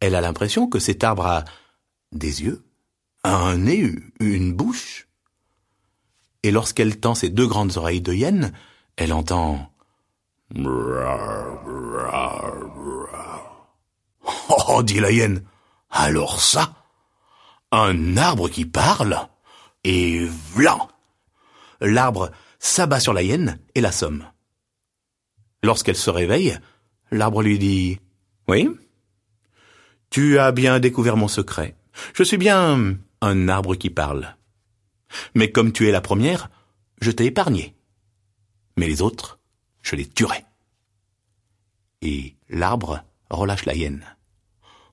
elle 0.01 0.15
a 0.15 0.21
l'impression 0.21 0.67
que 0.67 0.79
cet 0.79 1.05
arbre 1.05 1.25
a 1.25 1.45
des 2.11 2.43
yeux, 2.43 2.61
un 3.23 3.55
nez, 3.55 3.89
une 4.19 4.51
bouche. 4.51 5.07
Et 6.43 6.51
lorsqu'elle 6.51 6.99
tend 6.99 7.15
ses 7.15 7.29
deux 7.29 7.47
grandes 7.47 7.77
oreilles 7.77 8.01
de 8.01 8.13
hyène, 8.13 8.51
elle 8.97 9.13
entend 9.13 9.72
Oh, 14.67 14.83
dit 14.83 14.99
la 14.99 15.11
hyène. 15.11 15.43
Alors 15.89 16.39
ça, 16.41 16.73
un 17.71 18.17
arbre 18.17 18.49
qui 18.49 18.65
parle 18.65 19.17
et 19.83 20.27
vlan. 20.53 20.89
L'arbre 21.81 22.31
s'abat 22.59 22.99
sur 22.99 23.13
la 23.13 23.23
hyène 23.23 23.59
et 23.73 23.81
l'assomme. 23.81 24.25
Lorsqu'elle 25.63 25.95
se 25.95 26.09
réveille, 26.09 26.57
l'arbre 27.09 27.41
lui 27.41 27.57
dit 27.57 27.99
Oui, 28.47 28.69
tu 30.09 30.37
as 30.37 30.51
bien 30.51 30.79
découvert 30.79 31.17
mon 31.17 31.27
secret. 31.27 31.75
Je 32.13 32.23
suis 32.23 32.37
bien 32.37 32.97
un 33.21 33.49
arbre 33.49 33.73
qui 33.75 33.89
parle. 33.89 34.35
Mais 35.33 35.51
comme 35.51 35.71
tu 35.71 35.87
es 35.87 35.91
la 35.91 36.01
première, 36.01 36.49
je 37.01 37.09
t'ai 37.11 37.25
épargné. 37.25 37.75
Mais 38.77 38.87
les 38.87 39.01
autres, 39.01 39.39
je 39.83 39.95
les 39.95 40.07
tuerai. 40.07 40.43
Et 42.01 42.35
l'arbre 42.49 43.03
relâche 43.29 43.65
la 43.65 43.75
hyène. 43.75 44.03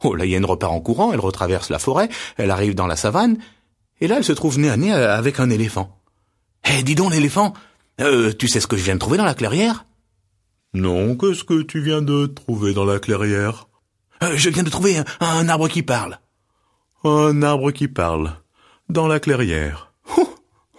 Oh, 0.02 0.14
la 0.14 0.26
hyène 0.26 0.44
repart 0.44 0.72
en 0.72 0.80
courant, 0.80 1.12
elle 1.12 1.20
retraverse 1.20 1.70
la 1.70 1.78
forêt, 1.78 2.08
elle 2.36 2.50
arrive 2.50 2.74
dans 2.74 2.86
la 2.86 2.96
savane, 2.96 3.38
et 4.00 4.08
là 4.08 4.16
elle 4.18 4.24
se 4.24 4.32
trouve 4.32 4.58
nez 4.58 4.70
à 4.70 4.76
nez 4.76 4.92
avec 4.92 5.40
un 5.40 5.50
éléphant. 5.50 5.98
Eh, 6.64 6.82
dis 6.82 6.94
donc 6.94 7.12
l'éléphant, 7.12 7.54
euh, 8.00 8.32
tu 8.32 8.48
sais 8.48 8.60
ce 8.60 8.66
que 8.66 8.76
je 8.76 8.84
viens 8.84 8.94
de 8.94 9.00
trouver 9.00 9.18
dans 9.18 9.24
la 9.24 9.34
clairière? 9.34 9.86
Non, 10.72 11.16
qu'est-ce 11.16 11.44
que 11.44 11.62
tu 11.62 11.80
viens 11.80 12.00
de 12.00 12.26
trouver 12.26 12.72
dans 12.72 12.84
la 12.84 12.98
clairière? 12.98 13.68
Euh, 14.22 14.36
je 14.36 14.50
viens 14.50 14.62
de 14.62 14.70
trouver 14.70 15.02
un, 15.20 15.48
arbre 15.48 15.68
qui 15.68 15.82
parle. 15.82 16.18
Un 17.04 17.42
arbre 17.42 17.70
qui 17.72 17.88
parle. 17.88 18.36
Dans 18.88 19.08
la 19.08 19.20
clairière. 19.20 19.92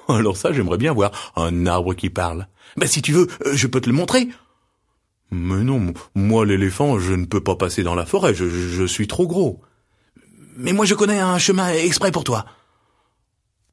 Alors 0.08 0.38
ça, 0.38 0.54
j'aimerais 0.54 0.78
bien 0.78 0.94
voir 0.94 1.12
un 1.36 1.66
arbre 1.66 1.94
qui 1.94 2.10
parle. 2.10 2.48
Ben 2.78 2.88
si 2.88 3.02
tu 3.02 3.12
veux, 3.12 3.28
euh, 3.46 3.56
je 3.56 3.68
peux 3.68 3.82
te 3.82 3.90
le 3.90 3.96
montrer. 3.96 4.30
Mais 5.32 5.64
non, 5.64 5.94
moi 6.14 6.46
l'éléphant, 6.46 7.00
je 7.00 7.14
ne 7.14 7.26
peux 7.26 7.42
pas 7.42 7.56
passer 7.56 7.84
dans 7.84 7.96
la 7.96 8.06
forêt, 8.06 8.34
je, 8.34 8.50
je 8.50 8.84
suis 8.84 9.08
trop 9.08 9.28
gros. 9.28 9.62
Mais 10.58 10.74
moi 10.74 10.86
je 10.86 10.94
connais 10.94 11.20
un 11.20 11.38
chemin 11.38 11.70
exprès 11.70 12.12
pour 12.12 12.24
toi. 12.24 12.46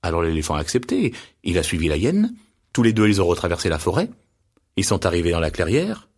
Alors 0.02 0.22
l'éléphant 0.22 0.54
a 0.54 0.60
accepté, 0.60 1.12
il 1.42 1.58
a 1.58 1.62
suivi 1.62 1.88
la 1.88 1.96
hyène, 1.96 2.34
tous 2.72 2.82
les 2.84 2.92
deux 2.92 3.08
ils 3.08 3.20
ont 3.20 3.26
retraversé 3.26 3.68
la 3.68 3.80
forêt, 3.80 4.08
ils 4.76 4.84
sont 4.84 5.04
arrivés 5.04 5.32
dans 5.32 5.40
la 5.40 5.50
clairière, 5.50 6.08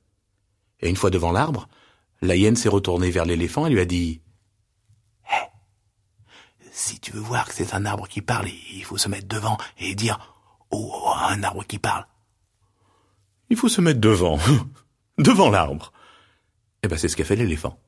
et 0.80 0.90
une 0.90 0.96
fois 0.96 1.10
devant 1.10 1.32
l'arbre, 1.32 1.68
la 2.22 2.36
hyène 2.36 2.56
s'est 2.56 2.68
retournée 2.68 3.10
vers 3.10 3.24
l'éléphant 3.24 3.66
et 3.66 3.70
lui 3.70 3.80
a 3.80 3.86
dit 3.86 4.20
Hé, 5.30 5.46
si 6.70 7.00
tu 7.00 7.12
veux 7.12 7.20
voir 7.20 7.46
que 7.46 7.54
c'est 7.54 7.74
un 7.74 7.86
arbre 7.86 8.08
qui 8.08 8.20
parle, 8.20 8.48
il 8.72 8.84
faut 8.84 8.98
se 8.98 9.08
mettre 9.08 9.28
devant 9.28 9.56
et 9.78 9.94
dire 9.94 10.36
Oh, 10.70 11.12
un 11.28 11.42
arbre 11.42 11.64
qui 11.64 11.78
parle. 11.78 12.06
Il 13.50 13.56
faut 13.56 13.68
se 13.68 13.80
mettre 13.80 14.00
devant, 14.00 14.38
devant 15.18 15.50
l'arbre. 15.50 15.92
Eh 16.82 16.88
ben, 16.88 16.96
c'est 16.96 17.08
ce 17.08 17.16
qu'a 17.16 17.24
fait 17.24 17.36
l'éléphant. 17.36 17.78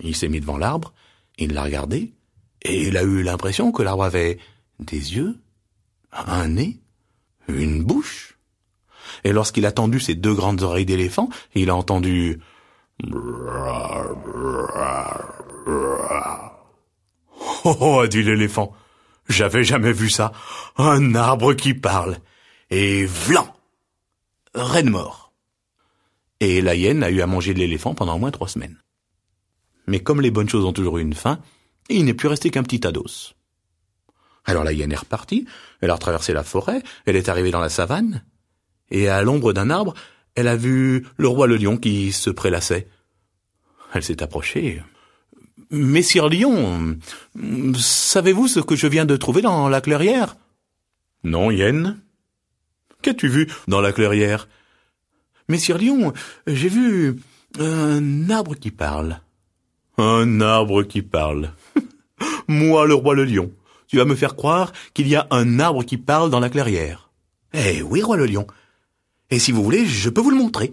Il 0.00 0.16
s'est 0.16 0.28
mis 0.28 0.40
devant 0.40 0.56
l'arbre, 0.56 0.94
il 1.38 1.52
l'a 1.52 1.64
regardé, 1.64 2.14
et 2.62 2.86
il 2.88 2.96
a 2.96 3.02
eu 3.02 3.22
l'impression 3.22 3.72
que 3.72 3.82
l'arbre 3.82 4.04
avait 4.04 4.38
des 4.78 5.14
yeux, 5.14 5.36
un 6.12 6.48
nez, 6.48 6.80
une 7.48 7.82
bouche. 7.82 8.38
Et 9.24 9.32
lorsqu'il 9.32 9.66
a 9.66 9.72
tendu 9.72 10.00
ses 10.00 10.14
deux 10.14 10.34
grandes 10.34 10.62
oreilles 10.62 10.86
d'éléphant, 10.86 11.28
il 11.54 11.68
a 11.70 11.76
entendu 11.76 12.40
Oh, 17.64 18.06
dit 18.08 18.22
l'éléphant, 18.22 18.72
j'avais 19.28 19.64
jamais 19.64 19.92
vu 19.92 20.10
ça. 20.10 20.32
Un 20.76 21.14
arbre 21.14 21.54
qui 21.54 21.74
parle. 21.74 22.18
Et 22.70 23.04
vlan 23.06 23.54
Reine 24.54 24.90
mort. 24.90 25.32
Et 26.40 26.60
la 26.60 26.74
hyène 26.74 27.02
a 27.02 27.10
eu 27.10 27.22
à 27.22 27.26
manger 27.26 27.54
de 27.54 27.58
l'éléphant 27.58 27.94
pendant 27.94 28.16
au 28.16 28.18
moins 28.18 28.30
trois 28.30 28.48
semaines. 28.48 28.78
Mais 29.86 30.00
comme 30.00 30.20
les 30.20 30.30
bonnes 30.30 30.48
choses 30.48 30.64
ont 30.64 30.72
toujours 30.72 30.98
eu 30.98 31.02
une 31.02 31.14
fin, 31.14 31.40
il 31.88 32.04
n'est 32.04 32.14
plus 32.14 32.28
resté 32.28 32.50
qu'un 32.50 32.62
petit 32.62 32.80
tas 32.80 32.92
d'os. 32.92 33.34
Alors 34.44 34.64
la 34.64 34.72
hyène 34.72 34.92
est 34.92 34.96
repartie, 34.96 35.46
elle 35.80 35.90
a 35.90 35.94
retraversé 35.94 36.32
la 36.32 36.42
forêt, 36.42 36.82
elle 37.06 37.16
est 37.16 37.28
arrivée 37.28 37.50
dans 37.50 37.60
la 37.60 37.68
savane, 37.68 38.24
et 38.90 39.08
à 39.08 39.22
l'ombre 39.22 39.52
d'un 39.52 39.70
arbre, 39.70 39.94
elle 40.34 40.48
a 40.48 40.56
vu 40.56 41.06
le 41.16 41.28
roi 41.28 41.46
le 41.46 41.56
lion 41.56 41.76
qui 41.76 42.12
se 42.12 42.30
prélassait. 42.30 42.88
Elle 43.94 44.02
s'est 44.02 44.22
approchée. 44.22 44.82
Messire 45.70 46.28
Lion, 46.28 46.98
savez-vous 47.78 48.48
ce 48.48 48.60
que 48.60 48.76
je 48.76 48.86
viens 48.86 49.06
de 49.06 49.16
trouver 49.16 49.42
dans 49.42 49.68
la 49.68 49.80
clairière? 49.80 50.36
Non, 51.24 51.50
hyène. 51.50 52.02
Qu'as-tu 53.02 53.28
vu 53.28 53.48
dans 53.68 53.80
la 53.80 53.92
clairière? 53.92 54.48
Messire 55.48 55.78
Lion, 55.78 56.12
j'ai 56.46 56.68
vu 56.68 57.20
un 57.58 58.30
arbre 58.30 58.54
qui 58.54 58.70
parle. 58.70 59.20
Un 59.98 60.40
arbre 60.40 60.84
qui 60.84 61.02
parle. 61.02 61.52
Moi, 62.48 62.86
le 62.86 62.94
roi 62.94 63.14
le 63.14 63.24
lion, 63.24 63.50
tu 63.88 63.96
vas 63.98 64.04
me 64.04 64.14
faire 64.14 64.36
croire 64.36 64.72
qu'il 64.94 65.08
y 65.08 65.16
a 65.16 65.26
un 65.30 65.58
arbre 65.58 65.84
qui 65.84 65.98
parle 65.98 66.30
dans 66.30 66.40
la 66.40 66.48
clairière. 66.48 67.10
Eh 67.52 67.82
oui, 67.82 68.02
roi 68.02 68.16
le 68.16 68.26
lion. 68.26 68.46
Et 69.30 69.38
si 69.38 69.52
vous 69.52 69.62
voulez, 69.62 69.84
je 69.84 70.08
peux 70.08 70.20
vous 70.20 70.30
le 70.30 70.36
montrer. 70.36 70.72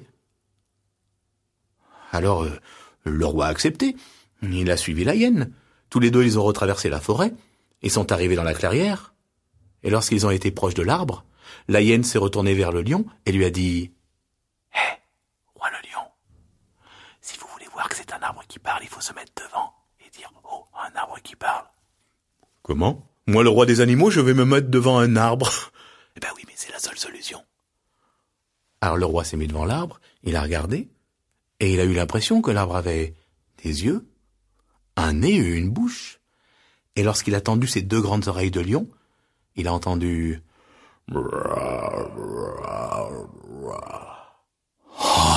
Alors, 2.11 2.43
euh, 2.43 2.59
le 3.03 3.25
roi 3.25 3.47
a 3.47 3.49
accepté. 3.49 3.95
Il 4.41 4.71
a 4.71 4.77
suivi 4.77 5.03
la 5.03 5.15
hyène. 5.15 5.51
Tous 5.89 5.99
les 5.99 6.11
deux, 6.11 6.23
ils 6.23 6.39
ont 6.39 6.43
retraversé 6.43 6.89
la 6.89 6.99
forêt 6.99 7.33
et 7.81 7.89
sont 7.89 8.11
arrivés 8.11 8.35
dans 8.35 8.43
la 8.43 8.53
clairière. 8.53 9.13
Et 9.83 9.89
lorsqu'ils 9.89 10.25
ont 10.25 10.31
été 10.31 10.51
proches 10.51 10.73
de 10.73 10.83
l'arbre, 10.83 11.23
la 11.69 11.81
hyène 11.81 12.03
s'est 12.03 12.17
retournée 12.17 12.55
vers 12.55 12.71
le 12.71 12.81
lion 12.81 13.05
et 13.25 13.31
lui 13.31 13.45
a 13.45 13.51
dit 13.51 13.93
Hé, 14.73 14.97
roi 15.53 15.69
le 15.69 15.87
lion, 15.87 16.01
si 17.21 17.37
vous 17.37 17.47
voulez 17.53 17.67
voir 17.71 17.87
que 17.87 17.95
c'est 17.95 18.11
un 18.11 18.21
arbre 18.21 18.43
qui 18.47 18.57
parle, 18.57 18.81
il 18.83 18.89
faut 18.89 19.01
se 19.01 19.13
mettre 19.13 19.31
devant 19.35 19.71
et 20.05 20.09
dire 20.09 20.31
Oh, 20.51 20.65
un 20.75 20.93
arbre 20.97 21.19
qui 21.23 21.35
parle. 21.35 21.65
Comment? 22.63 23.07
Moi, 23.27 23.43
le 23.43 23.49
roi 23.49 23.67
des 23.67 23.81
animaux, 23.81 24.09
je 24.09 24.19
vais 24.19 24.33
me 24.33 24.45
mettre 24.45 24.69
devant 24.69 24.97
un 24.99 25.15
arbre. 25.15 25.49
Eh 26.15 26.19
ben 26.19 26.27
oui, 26.35 26.43
mais 26.47 26.53
c'est 26.55 26.71
la 26.71 26.79
seule 26.79 26.97
solution. 26.97 27.41
Alors 28.81 28.97
le 28.97 29.05
roi 29.05 29.23
s'est 29.23 29.37
mis 29.37 29.47
devant 29.47 29.63
l'arbre, 29.63 30.01
il 30.23 30.35
a 30.35 30.41
regardé, 30.41 30.89
et 31.61 31.71
il 31.71 31.79
a 31.79 31.85
eu 31.85 31.93
l'impression 31.93 32.41
que 32.41 32.51
l'arbre 32.51 32.75
avait 32.75 33.15
des 33.63 33.85
yeux, 33.85 34.05
un 34.97 35.13
nez 35.13 35.35
et 35.35 35.55
une 35.55 35.69
bouche. 35.69 36.19
Et 36.97 37.03
lorsqu'il 37.03 37.35
a 37.35 37.41
tendu 37.41 37.67
ses 37.67 37.83
deux 37.83 38.01
grandes 38.01 38.27
oreilles 38.27 38.51
de 38.51 38.59
lion, 38.59 38.89
il 39.55 39.67
a 39.69 39.73
entendu 39.73 40.41
Oh, 41.11 41.21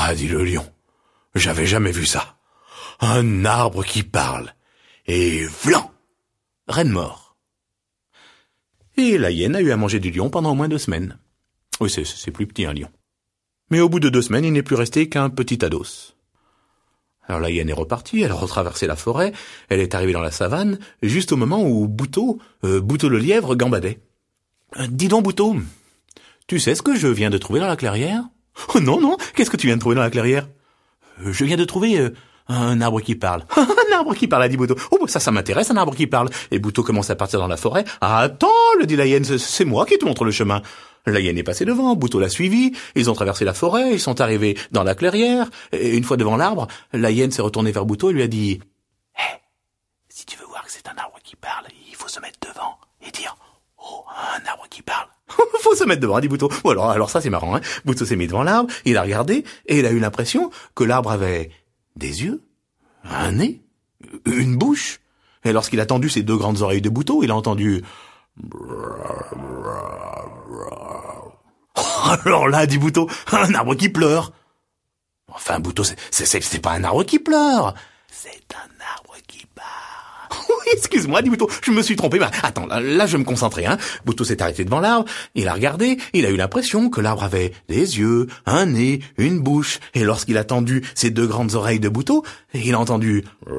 a 0.03 0.15
dit 0.15 0.29
le 0.29 0.45
lion, 0.45 0.67
j'avais 1.35 1.67
jamais 1.67 1.93
vu 1.93 2.05
ça. 2.05 2.37
Un 3.01 3.45
arbre 3.45 3.85
qui 3.85 4.03
parle. 4.03 4.55
Et 5.07 5.47
vlan 5.47 5.91
Reine 6.69 6.91
mort. 6.91 7.37
Et 8.97 9.17
la 9.17 9.31
hyène 9.31 9.57
a 9.57 9.61
eu 9.61 9.71
à 9.71 9.77
manger 9.77 9.99
du 9.99 10.11
lion 10.11 10.29
pendant 10.31 10.53
au 10.53 10.55
moins 10.55 10.69
deux 10.69 10.79
semaines. 10.79 11.19
Oui, 11.81 11.91
c'est 11.91 12.31
plus 12.31 12.47
petit 12.47 12.67
un 12.67 12.75
lion. 12.75 12.91
Mais 13.71 13.81
au 13.81 13.89
bout 13.89 14.01
de 14.01 14.11
deux 14.11 14.23
semaines, 14.23 14.45
il 14.45 14.53
n'est 14.53 14.63
plus 14.63 14.77
resté 14.77 15.09
qu'un 15.09 15.31
petit 15.31 15.59
tas 15.59 15.71
d'os. 15.71 16.17
Alors 17.27 17.41
la 17.41 17.51
hyène 17.51 17.71
est 17.71 17.75
repartie, 17.75 18.21
elle 18.21 18.33
a 18.33 18.35
retraversé 18.35 18.87
la 18.87 18.97
forêt, 18.97 19.33
elle 19.71 19.81
est 19.81 19.95
arrivée 19.95 20.13
dans 20.13 20.21
la 20.21 20.31
savane, 20.31 20.79
juste 21.03 21.33
au 21.33 21.37
moment 21.37 21.65
où 21.65 21.89
Bouteau, 21.89 22.39
euh, 22.65 22.81
Bouteau 22.81 23.09
le 23.09 23.19
lièvre, 23.19 23.55
gambadait. 23.55 24.01
Euh, 24.79 24.87
dis 24.91 25.09
donc, 25.09 25.25
Bouteau, 25.25 25.57
tu 26.47 26.59
sais 26.61 26.75
ce 26.75 26.83
que 26.83 26.95
je 26.97 27.09
viens 27.09 27.31
de 27.31 27.39
trouver 27.39 27.61
dans 27.61 27.67
la 27.67 27.77
clairière? 27.77 28.23
Oh 28.75 28.81
non, 28.81 29.01
non, 29.01 29.17
qu'est-ce 29.35 29.51
que 29.51 29.57
tu 29.57 29.67
viens 29.67 29.77
de 29.77 29.81
trouver 29.81 29.97
dans 29.97 30.03
la 30.03 30.11
clairière? 30.11 30.49
Euh, 31.25 31.33
Je 31.33 31.45
viens 31.45 31.57
de 31.57 31.65
trouver 31.65 31.99
euh, 31.99 32.11
un 32.49 32.81
arbre 32.81 33.01
qui 33.01 33.15
parle. 33.15 33.45
un 33.57 33.95
arbre 33.97 34.15
qui 34.15 34.29
parle, 34.29 34.43
a 34.43 34.49
dit 34.49 34.57
Bouteau. 34.57 34.77
Oh, 34.91 35.07
ça, 35.07 35.21
ça 35.21 35.31
m'intéresse, 35.31 35.71
un 35.71 35.77
arbre 35.77 35.95
qui 35.95 36.07
parle. 36.07 36.29
Et 36.51 36.59
Bouteau 36.59 36.83
commence 36.83 37.11
à 37.11 37.17
partir 37.17 37.39
dans 37.39 37.49
la 37.49 37.57
forêt. 37.57 37.85
Attends, 38.01 38.49
le 38.79 38.87
dit 38.87 38.97
la 38.97 39.07
hyène, 39.07 39.25
c'est 39.25 39.65
moi 39.65 39.87
qui 39.87 39.99
te 39.99 40.05
montre 40.05 40.25
le 40.25 40.31
chemin. 40.31 40.63
La 41.07 41.19
hyène 41.19 41.37
est 41.37 41.43
passée 41.43 41.65
devant, 41.65 41.97
Bouteau 41.97 42.21
l'a 42.21 42.29
suivi, 42.29 42.73
ils 42.95 43.11
ont 43.11 43.15
traversé 43.15 43.45
la 43.45 43.55
forêt, 43.55 43.93
ils 43.93 43.99
sont 44.01 44.21
arrivés 44.21 44.57
dans 44.71 44.85
la 44.85 44.95
clairière, 44.95 45.51
et 45.73 45.97
une 45.97 46.05
fois 46.05 46.17
devant 46.17 46.37
l'arbre, 46.37 46.69
la 46.93 47.11
hyène 47.11 47.33
s'est 47.33 47.43
retournée 47.43 47.73
vers 47.73 47.85
Bouteau 47.87 48.11
et 48.11 48.13
lui 48.13 48.23
a 48.23 48.29
dit 48.29 48.61
Hé, 49.19 49.23
si 50.09 50.25
tu 50.27 50.39
veux 50.39 50.47
voir 50.47 50.65
que 50.65 50.71
c'est 50.71 50.87
un 50.87 50.97
arbre 50.97 51.19
qui 51.25 51.35
parle, 51.35 51.67
il 51.89 51.97
faut 51.97 52.07
se 52.07 52.21
mettre 52.21 52.39
devant 52.49 52.79
et 53.05 53.11
dire 53.11 53.35
Oh, 53.79 54.02
un 54.17 54.47
arbre 54.49 54.67
qui 54.71 54.83
parle. 54.83 55.09
Faut 55.61 55.75
se 55.75 55.85
mettre 55.85 56.01
devant, 56.01 56.21
dit 56.21 56.29
Bouteau. 56.29 56.51
Bon, 56.65 56.71
alors, 56.71 56.91
alors 56.91 57.11
ça 57.11 57.21
c'est 57.21 57.31
marrant, 57.31 57.57
hein. 57.57 57.61
Bouteau 57.85 58.05
s'est 58.05 58.17
mis 58.17 58.27
devant 58.27 58.43
l'arbre, 58.43 58.73
il 58.85 58.97
a 58.97 59.03
regardé, 59.03 59.45
et 59.67 59.79
il 59.79 59.87
a 59.87 59.91
eu 59.91 59.99
l'impression 59.99 60.51
que 60.75 60.85
l'arbre 60.85 61.11
avait 61.11 61.51
des 61.97 62.25
yeux, 62.25 62.43
un 63.05 63.33
nez, 63.33 63.63
une 64.27 64.57
bouche. 64.57 65.01
Et 65.45 65.53
lorsqu'il 65.53 65.81
a 65.81 65.87
tendu 65.87 66.09
ses 66.09 66.23
deux 66.23 66.37
grandes 66.37 66.63
oreilles 66.63 66.83
de 66.83 66.89
Bouteau, 66.89 67.23
il 67.23 67.31
a 67.31 67.37
entendu... 67.37 67.83
Alors 72.25 72.49
là, 72.49 72.67
dit 72.67 72.79
Bouteau, 72.79 73.09
un 73.33 73.55
arbre 73.55 73.75
qui 73.75 73.89
pleure. 73.89 74.33
Enfin, 75.29 75.59
Bouteau, 75.61 75.83
c'est 76.11 76.63
pas 76.63 76.73
un 76.73 76.85
arbre 76.85 77.05
qui 77.05 77.19
pleure. 77.19 77.75
C'est 78.11 78.55
un 78.55 78.69
arbre 78.97 79.17
qui 79.27 79.47
parle. 79.55 80.47
Oui, 80.49 80.52
excuse-moi, 80.73 81.23
dit 81.23 81.31
Bouteau, 81.31 81.49
je 81.63 81.71
me 81.71 81.83
suis 81.83 81.97
trompé. 81.97 82.19
Mais 82.19 82.27
attends, 82.43 82.67
là, 82.67 83.07
je 83.07 83.13
vais 83.13 83.19
me 83.19 83.25
concentrer. 83.25 83.67
Hein. 83.67 83.79
Bouteau 84.05 84.25
s'est 84.25 84.43
arrêté 84.43 84.65
devant 84.65 84.81
l'arbre, 84.81 85.07
il 85.35 85.49
a 85.49 85.53
regardé, 85.55 85.99
il 86.13 86.27
a 86.27 86.31
eu 86.31 86.37
l'impression 86.37 86.91
que 86.91 87.01
l'arbre 87.01 87.25
avait 87.25 87.53
des 87.69 87.99
yeux, 87.99 88.27
un 88.47 88.67
nez, 88.67 89.01
une 89.19 89.41
bouche. 89.41 89.81
Et 89.95 90.05
lorsqu'il 90.05 90.39
a 90.39 90.45
tendu 90.45 90.83
ses 90.95 91.11
deux 91.11 91.27
grandes 91.27 91.55
oreilles 91.55 91.81
de 91.81 91.89
Bouteau, 91.89 92.25
il 92.55 92.75
a 92.75 92.79
entendu... 92.79 93.25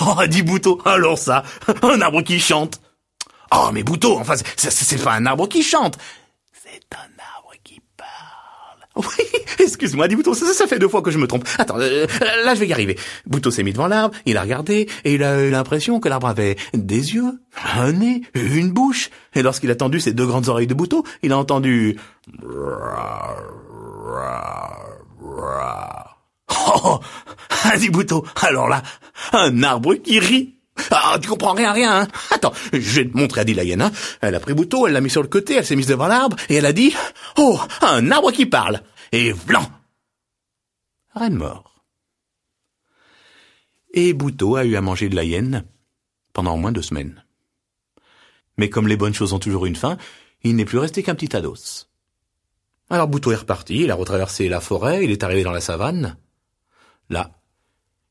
Oh, 0.00 0.26
dit 0.28 0.42
Bouteau, 0.42 0.80
alors 0.84 1.18
ça, 1.18 1.42
un 1.82 2.00
arbre 2.00 2.22
qui 2.22 2.38
chante. 2.38 2.80
Oh, 3.54 3.70
mais 3.72 3.82
Bouteau, 3.82 4.18
enfin, 4.18 4.34
c'est 4.56 5.02
pas 5.02 5.14
un 5.14 5.26
arbre 5.26 5.48
qui 5.48 5.62
chante. 5.62 5.98
C'est 6.52 6.82
un 6.94 7.10
arbre 7.36 7.52
qui 7.64 7.80
parle. 7.96 8.86
Oui, 8.98 9.24
excuse-moi, 9.60 10.08
dit 10.08 10.16
Bouteau, 10.16 10.34
ça, 10.34 10.66
fait 10.66 10.78
deux 10.78 10.88
fois 10.88 11.02
que 11.02 11.12
je 11.12 11.18
me 11.18 11.28
trompe. 11.28 11.48
Attends, 11.56 11.78
euh, 11.78 12.06
là, 12.44 12.54
je 12.54 12.60
vais 12.60 12.66
y 12.66 12.72
arriver. 12.72 12.98
Bouteau 13.26 13.52
s'est 13.52 13.62
mis 13.62 13.72
devant 13.72 13.86
l'arbre, 13.86 14.14
il 14.26 14.36
a 14.36 14.42
regardé, 14.42 14.88
et 15.04 15.14
il 15.14 15.22
a 15.22 15.44
eu 15.44 15.50
l'impression 15.50 16.00
que 16.00 16.08
l'arbre 16.08 16.26
avait 16.26 16.56
des 16.74 17.14
yeux, 17.14 17.40
un 17.76 17.92
nez, 17.92 18.22
une 18.34 18.72
bouche. 18.72 19.10
Et 19.34 19.42
lorsqu'il 19.42 19.70
a 19.70 19.76
tendu 19.76 20.00
ses 20.00 20.12
deux 20.12 20.26
grandes 20.26 20.48
oreilles 20.48 20.66
de 20.66 20.74
Bouteau, 20.74 21.04
il 21.22 21.32
a 21.32 21.38
entendu... 21.38 21.96
Oh, 26.84 27.00
dit 27.78 27.88
Bouteau, 27.88 28.26
alors 28.42 28.68
là, 28.68 28.82
un 29.32 29.62
arbre 29.62 29.94
qui 29.94 30.18
rit. 30.18 30.57
Ah, 30.90 31.18
tu 31.20 31.28
comprends 31.28 31.54
rien, 31.54 31.72
rien, 31.72 32.02
hein 32.02 32.08
Attends, 32.30 32.52
je 32.72 32.78
vais 32.78 33.08
te 33.08 33.16
montrer 33.16 33.42
à 33.42 33.44
la 33.44 33.84
hein 33.84 33.92
Elle 34.20 34.34
a 34.34 34.40
pris 34.40 34.54
Bouteau, 34.54 34.86
elle 34.86 34.92
l'a 34.92 35.00
mis 35.00 35.10
sur 35.10 35.22
le 35.22 35.28
côté, 35.28 35.54
elle 35.54 35.66
s'est 35.66 35.76
mise 35.76 35.86
devant 35.86 36.06
l'arbre, 36.06 36.36
et 36.48 36.56
elle 36.56 36.66
a 36.66 36.72
dit, 36.72 36.94
oh, 37.36 37.58
un 37.82 38.10
arbre 38.10 38.32
qui 38.32 38.46
parle. 38.46 38.82
Et 39.12 39.32
blanc. 39.32 39.68
Reine 41.14 41.34
mort. 41.34 41.84
Et 43.94 44.12
Bouteau 44.12 44.56
a 44.56 44.64
eu 44.64 44.76
à 44.76 44.80
manger 44.80 45.08
de 45.08 45.16
la 45.16 45.24
hyène 45.24 45.64
pendant 46.32 46.54
au 46.54 46.58
moins 46.58 46.72
deux 46.72 46.82
semaines. 46.82 47.24
Mais 48.56 48.68
comme 48.68 48.88
les 48.88 48.96
bonnes 48.96 49.14
choses 49.14 49.32
ont 49.32 49.38
toujours 49.38 49.66
une 49.66 49.76
fin, 49.76 49.96
il 50.42 50.56
n'est 50.56 50.64
plus 50.64 50.78
resté 50.78 51.02
qu'un 51.02 51.14
petit 51.14 51.28
tas 51.28 51.40
d'os. 51.40 51.90
Alors 52.90 53.08
Bouteau 53.08 53.32
est 53.32 53.36
reparti, 53.36 53.82
il 53.82 53.90
a 53.90 53.94
retraversé 53.94 54.48
la 54.48 54.60
forêt, 54.60 55.04
il 55.04 55.10
est 55.10 55.22
arrivé 55.22 55.42
dans 55.42 55.52
la 55.52 55.60
savane. 55.60 56.16
Là, 57.10 57.32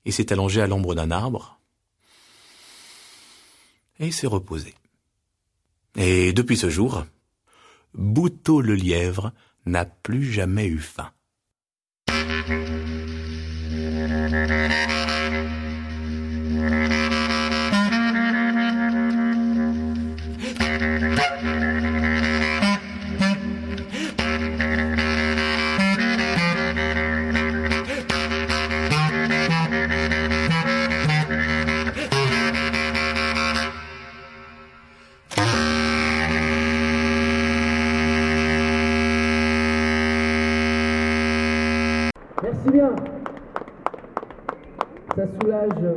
il 0.05 0.13
s'est 0.13 0.31
allongé 0.31 0.61
à 0.61 0.67
l'ombre 0.67 0.95
d'un 0.95 1.11
arbre, 1.11 1.56
et 3.99 4.11
s'est 4.11 4.27
reposé. 4.27 4.73
Et 5.95 6.33
depuis 6.33 6.57
ce 6.57 6.69
jour, 6.69 7.05
Bouteau 7.93 8.61
le 8.61 8.75
lièvre 8.75 9.31
n'a 9.65 9.85
plus 9.85 10.31
jamais 10.31 10.67
eu 10.67 10.79
faim. 10.79 11.11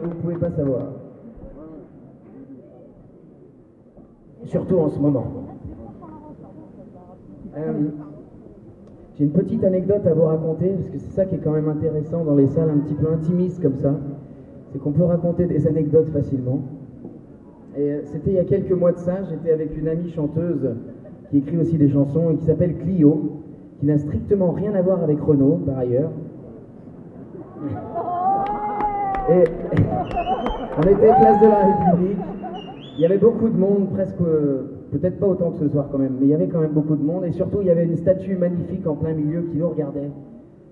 Vous 0.02 0.14
pouvez 0.22 0.36
pas 0.36 0.50
savoir. 0.50 0.82
Surtout 4.44 4.78
en 4.78 4.88
ce 4.88 4.98
moment. 4.98 5.26
Euh, 7.56 7.72
j'ai 9.16 9.24
une 9.24 9.32
petite 9.32 9.64
anecdote 9.64 10.06
à 10.06 10.14
vous 10.14 10.22
raconter, 10.22 10.68
parce 10.68 10.88
que 10.90 10.98
c'est 10.98 11.12
ça 11.12 11.24
qui 11.26 11.34
est 11.34 11.38
quand 11.38 11.52
même 11.52 11.68
intéressant 11.68 12.24
dans 12.24 12.36
les 12.36 12.46
salles 12.46 12.70
un 12.70 12.78
petit 12.78 12.94
peu 12.94 13.12
intimistes 13.12 13.60
comme 13.60 13.76
ça. 13.76 13.94
C'est 14.72 14.78
qu'on 14.78 14.92
peut 14.92 15.04
raconter 15.04 15.46
des 15.46 15.66
anecdotes 15.66 16.08
facilement. 16.10 16.60
Et 17.76 17.92
euh, 17.92 18.00
c'était 18.04 18.30
il 18.30 18.36
y 18.36 18.38
a 18.38 18.44
quelques 18.44 18.72
mois 18.72 18.92
de 18.92 18.98
ça, 18.98 19.24
j'étais 19.28 19.52
avec 19.52 19.76
une 19.76 19.88
amie 19.88 20.10
chanteuse 20.10 20.70
qui 21.30 21.38
écrit 21.38 21.58
aussi 21.58 21.76
des 21.76 21.88
chansons 21.88 22.30
et 22.30 22.36
qui 22.36 22.44
s'appelle 22.44 22.76
Clio, 22.78 23.42
qui 23.78 23.86
n'a 23.86 23.98
strictement 23.98 24.52
rien 24.52 24.74
à 24.74 24.82
voir 24.82 25.02
avec 25.02 25.20
Renault 25.20 25.60
par 25.66 25.78
ailleurs. 25.78 26.10
Et 29.30 29.44
on 30.76 30.82
était 30.82 31.06
place 31.06 31.40
de 31.40 31.46
la 31.46 31.66
République. 31.66 32.18
Il 32.96 33.02
y 33.02 33.04
avait 33.04 33.18
beaucoup 33.18 33.48
de 33.48 33.56
monde, 33.56 33.90
presque, 33.94 34.16
peut-être 34.16 35.18
pas 35.18 35.26
autant 35.26 35.52
que 35.52 35.58
ce 35.58 35.68
soir 35.68 35.88
quand 35.90 35.98
même, 35.98 36.16
mais 36.18 36.26
il 36.26 36.30
y 36.30 36.34
avait 36.34 36.48
quand 36.48 36.60
même 36.60 36.72
beaucoup 36.72 36.96
de 36.96 37.04
monde. 37.04 37.24
Et 37.24 37.32
surtout, 37.32 37.58
il 37.60 37.66
y 37.66 37.70
avait 37.70 37.84
une 37.84 37.96
statue 37.96 38.36
magnifique 38.36 38.86
en 38.86 38.96
plein 38.96 39.14
milieu 39.14 39.42
qui 39.42 39.56
nous 39.56 39.68
regardait. 39.68 40.10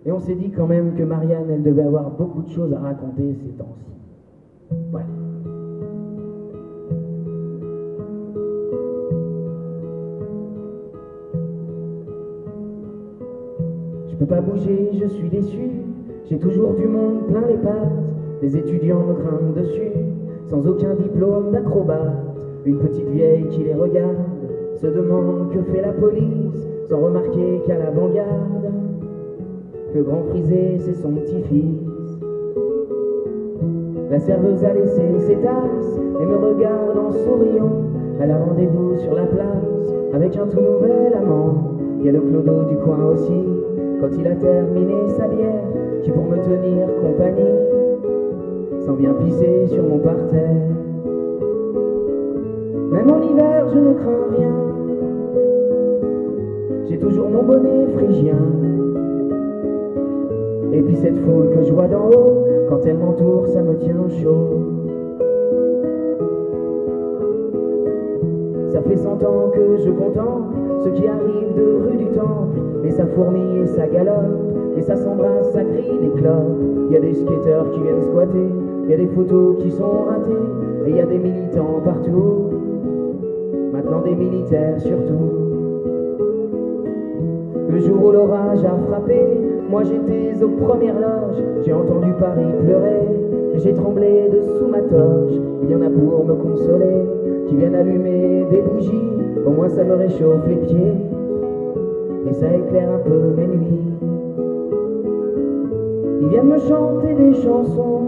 Et 0.06 0.12
on 0.12 0.20
s'est 0.20 0.34
dit 0.34 0.50
quand 0.50 0.66
même 0.66 0.94
que 0.94 1.02
Marianne, 1.02 1.50
elle 1.50 1.62
devait 1.62 1.82
avoir 1.82 2.10
beaucoup 2.10 2.42
de 2.42 2.48
choses 2.50 2.72
à 2.72 2.78
raconter 2.78 3.34
ces 3.34 3.52
temps-ci. 3.52 3.84
Voilà. 4.90 5.06
Je 14.10 14.16
peux 14.16 14.26
pas 14.26 14.40
bouger, 14.40 14.90
je 14.94 15.06
suis 15.06 15.28
déçu. 15.28 15.70
J'ai 16.28 16.38
toujours 16.38 16.74
du 16.74 16.86
monde 16.86 17.26
plein 17.26 17.46
les 17.48 17.56
pattes. 17.56 18.14
Des 18.42 18.54
étudiants 18.54 19.02
me 19.02 19.14
grimpent 19.14 19.54
dessus, 19.54 19.92
sans 20.50 20.66
aucun 20.66 20.94
diplôme 20.94 21.52
d'acrobate. 21.52 22.36
Une 22.66 22.78
petite 22.78 23.08
vieille 23.08 23.46
qui 23.48 23.64
les 23.64 23.72
regarde, 23.72 24.16
se 24.74 24.86
demande 24.86 25.50
que 25.52 25.62
fait 25.72 25.80
la 25.80 25.92
police, 25.92 26.68
sans 26.88 27.00
remarquer 27.00 27.62
qu'à 27.66 27.78
l'avant-garde, 27.78 28.72
le 29.94 30.02
grand 30.02 30.22
frisé, 30.28 30.76
c'est 30.80 30.94
son 30.94 31.12
petit-fils. 31.12 31.80
La 34.10 34.18
serveuse 34.18 34.62
a 34.64 34.74
laissé 34.74 35.02
ses 35.26 35.36
tasses 35.36 35.98
et 36.20 36.26
me 36.26 36.36
regarde 36.36 36.98
en 36.98 37.10
souriant. 37.10 37.72
Elle 38.20 38.30
a 38.30 38.38
rendez-vous 38.38 38.98
sur 38.98 39.14
la 39.14 39.24
place 39.24 39.94
avec 40.12 40.36
un 40.36 40.46
tout 40.46 40.60
nouvel 40.60 41.14
amant. 41.14 41.54
Il 42.00 42.06
y 42.06 42.08
a 42.10 42.12
le 42.12 42.20
clodo 42.20 42.64
du 42.64 42.76
coin 42.76 43.02
aussi, 43.06 43.44
quand 44.00 44.10
il 44.18 44.26
a 44.26 44.34
terminé 44.34 45.08
sa 45.16 45.26
bière, 45.26 45.64
qui 46.02 46.10
pour 46.10 46.24
me 46.24 46.36
tenir 46.36 46.86
compagnie 47.00 47.68
sans 48.86 48.94
bien 48.94 49.12
pisser 49.14 49.66
sur 49.66 49.82
mon 49.82 49.98
parterre. 49.98 50.56
Même 52.90 53.10
en 53.10 53.22
hiver, 53.22 53.68
je 53.72 53.78
ne 53.78 53.92
crains 53.94 54.26
rien. 54.36 54.54
J'ai 56.88 56.98
toujours 56.98 57.28
mon 57.28 57.42
bonnet 57.42 57.86
phrygien. 57.94 58.38
Et 60.72 60.80
puis 60.80 60.96
cette 60.96 61.18
foule 61.18 61.50
que 61.54 61.62
je 61.64 61.72
vois 61.72 61.88
d'en 61.88 62.08
haut, 62.08 62.44
quand 62.68 62.80
elle 62.86 62.98
m'entoure, 62.98 63.46
ça 63.48 63.62
me 63.62 63.76
tient 63.76 64.08
chaud. 64.22 64.62
Ça 68.70 68.80
fait 68.82 68.96
cent 68.96 69.22
ans 69.22 69.50
que 69.52 69.76
je 69.78 69.90
contemple 69.90 70.56
ce 70.84 70.88
qui 70.90 71.06
arrive 71.06 71.54
de 71.56 71.88
rue 71.88 71.96
du 71.96 72.06
Temple, 72.06 72.47
et 72.88 72.90
ça 72.90 73.04
fourmille 73.04 73.58
et 73.64 73.66
ça 73.66 73.86
galope, 73.86 74.32
et 74.76 74.80
ça 74.80 74.96
s'embrasse, 74.96 75.52
ça 75.52 75.62
crie 75.62 75.98
des 76.00 76.20
clopes. 76.20 76.56
Il 76.88 76.94
y 76.94 76.96
a 76.96 77.00
des 77.00 77.12
skateurs 77.12 77.70
qui 77.70 77.80
viennent 77.80 78.00
squatter, 78.00 78.48
il 78.84 78.90
y 78.90 78.94
a 78.94 78.96
des 78.96 79.06
photos 79.08 79.62
qui 79.62 79.70
sont 79.70 80.06
ratées, 80.08 80.86
et 80.86 80.90
il 80.90 80.96
y 80.96 81.00
a 81.00 81.04
des 81.04 81.18
militants 81.18 81.82
partout. 81.84 82.48
Maintenant 83.74 84.00
des 84.00 84.14
militaires 84.14 84.80
surtout. 84.80 85.28
Le 87.68 87.78
jour 87.78 88.06
où 88.06 88.10
l'orage 88.10 88.64
a 88.64 88.74
frappé, 88.88 89.20
moi 89.70 89.82
j'étais 89.84 90.42
aux 90.42 90.64
premières 90.64 90.98
loges, 90.98 91.44
j'ai 91.66 91.74
entendu 91.74 92.12
Paris 92.18 92.54
pleurer, 92.64 93.02
et 93.54 93.58
j'ai 93.58 93.74
tremblé 93.74 94.30
dessous 94.32 94.68
ma 94.70 94.80
toge. 94.80 95.38
Il 95.62 95.70
y 95.70 95.74
en 95.74 95.82
a 95.82 95.90
pour 95.90 96.24
me 96.24 96.34
consoler, 96.34 97.04
qui 97.48 97.56
viennent 97.56 97.74
allumer 97.74 98.46
des 98.50 98.62
bougies, 98.62 99.12
au 99.46 99.50
moins 99.50 99.68
ça 99.68 99.84
me 99.84 99.94
réchauffe 99.94 100.48
les 100.48 100.56
pieds, 100.56 100.94
et 102.28 102.34
ça 102.34 102.54
éclaire 102.54 102.90
un 102.92 102.98
peu 102.98 103.34
mes 103.36 103.46
nuits. 103.46 103.80
Ils 106.20 106.28
viennent 106.28 106.48
me 106.48 106.58
chanter 106.58 107.14
des 107.14 107.34
chansons 107.34 108.02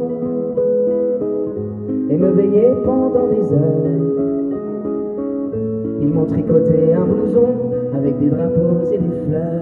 et 2.11 2.16
me 2.16 2.30
veiller 2.30 2.72
pendant 2.85 3.28
des 3.28 3.52
heures. 3.52 4.00
Ils 6.02 6.09
m'ont 6.09 6.26
tricoté 6.26 6.92
un 6.92 7.04
blouson 7.04 7.54
avec 7.94 8.18
des 8.18 8.28
drapeaux 8.28 8.92
et 8.92 8.98
des 8.98 9.16
fleurs. 9.26 9.60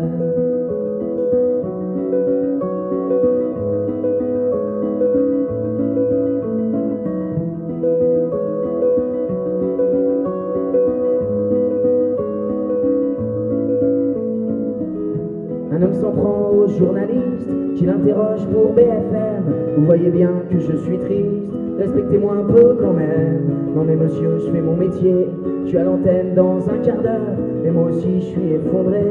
S'en 16.09 16.13
prend 16.13 16.51
au 16.51 16.67
journaliste 16.69 17.51
qui 17.77 17.85
l'interroge 17.85 18.47
pour 18.53 18.73
BFM. 18.73 19.45
Vous 19.77 19.85
voyez 19.85 20.11
bien 20.11 20.31
que 20.51 20.59
je 20.59 20.77
suis 20.77 20.99
triste, 20.99 21.53
respectez-moi 21.79 22.35
un 22.41 22.53
peu 22.53 22.77
quand 22.81 22.93
même. 22.93 23.51
Non 23.75 23.85
mais 23.85 23.97
monsieur, 23.97 24.39
je 24.39 24.51
fais 24.51 24.61
mon 24.61 24.77
métier, 24.77 25.29
je 25.65 25.69
suis 25.69 25.79
à 25.79 25.85
l'antenne 25.85 26.35
dans 26.35 26.59
un 26.69 26.79
quart 26.85 27.03
d'heure, 27.03 27.37
et 27.65 27.71
moi 27.71 27.91
aussi 27.91 28.21
je 28.21 28.27
suis 28.27 28.53
effondré, 28.53 29.03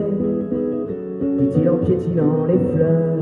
dit-il 1.39 1.69
en 1.69 1.77
piétinant 1.77 2.45
les 2.47 2.59
fleurs. 2.73 3.17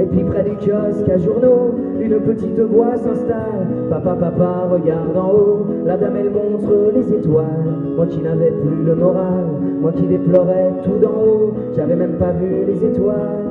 Et 0.00 0.04
puis 0.06 0.24
près 0.24 0.42
du 0.42 0.56
kiosque 0.56 1.08
à 1.08 1.18
journaux, 1.18 1.74
une 2.00 2.18
petite 2.20 2.58
voix 2.58 2.96
s'installe. 2.96 3.68
Papa, 3.88 4.16
papa, 4.18 4.68
regarde 4.72 5.16
en 5.16 5.30
haut. 5.30 5.66
La 5.86 5.96
dame, 5.96 6.16
elle 6.18 6.30
montre 6.30 6.92
les 6.92 7.14
étoiles. 7.14 7.76
Moi 7.94 8.06
qui 8.06 8.20
n'avais 8.20 8.50
plus 8.50 8.84
le 8.84 8.96
moral, 8.96 9.44
moi 9.80 9.92
qui 9.92 10.02
déplorais 10.02 10.72
tout 10.84 10.98
d'en 11.00 11.10
haut, 11.10 11.52
j'avais 11.76 11.96
même 11.96 12.18
pas 12.18 12.32
vu 12.32 12.64
les 12.66 12.84
étoiles. 12.84 13.42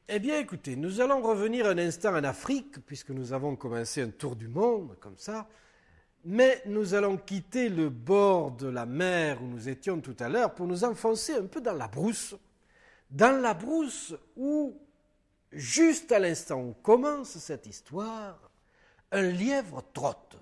Eh 0.08 0.20
bien, 0.20 0.40
écoutez, 0.40 0.78
nous 0.78 1.02
allons 1.02 1.22
revenir 1.22 1.68
un 1.68 1.78
instant 1.78 2.16
en 2.16 2.24
Afrique, 2.24 2.80
puisque 2.86 3.10
nous 3.10 3.34
avons 3.34 3.58
commencé 3.58 4.02
un 4.02 4.12
tour 4.12 4.38
du 4.38 4.48
monde, 4.48 4.96
comme 5.02 5.18
ça. 5.18 5.46
Mais 6.30 6.62
nous 6.66 6.94
allons 6.94 7.16
quitter 7.16 7.70
le 7.70 7.88
bord 7.88 8.52
de 8.52 8.68
la 8.68 8.86
mer 8.86 9.42
où 9.42 9.46
nous 9.46 9.70
étions 9.70 10.02
tout 10.02 10.16
à 10.20 10.28
l'heure 10.28 10.54
pour 10.54 10.68
nous 10.68 10.84
enfoncer 10.84 11.36
un 11.36 11.46
peu 11.46 11.62
dans 11.62 11.72
la 11.72 11.88
brousse. 11.88 12.36
Dans 13.10 13.42
la 13.42 13.54
brousse 13.54 14.14
où, 14.36 14.78
juste 15.54 16.12
à 16.12 16.20
l'instant 16.20 16.62
où 16.62 16.74
commence 16.84 17.38
cette 17.38 17.66
histoire, 17.66 18.52
un 19.14 19.22
lièvre 19.22 19.82
trotte 19.94 20.36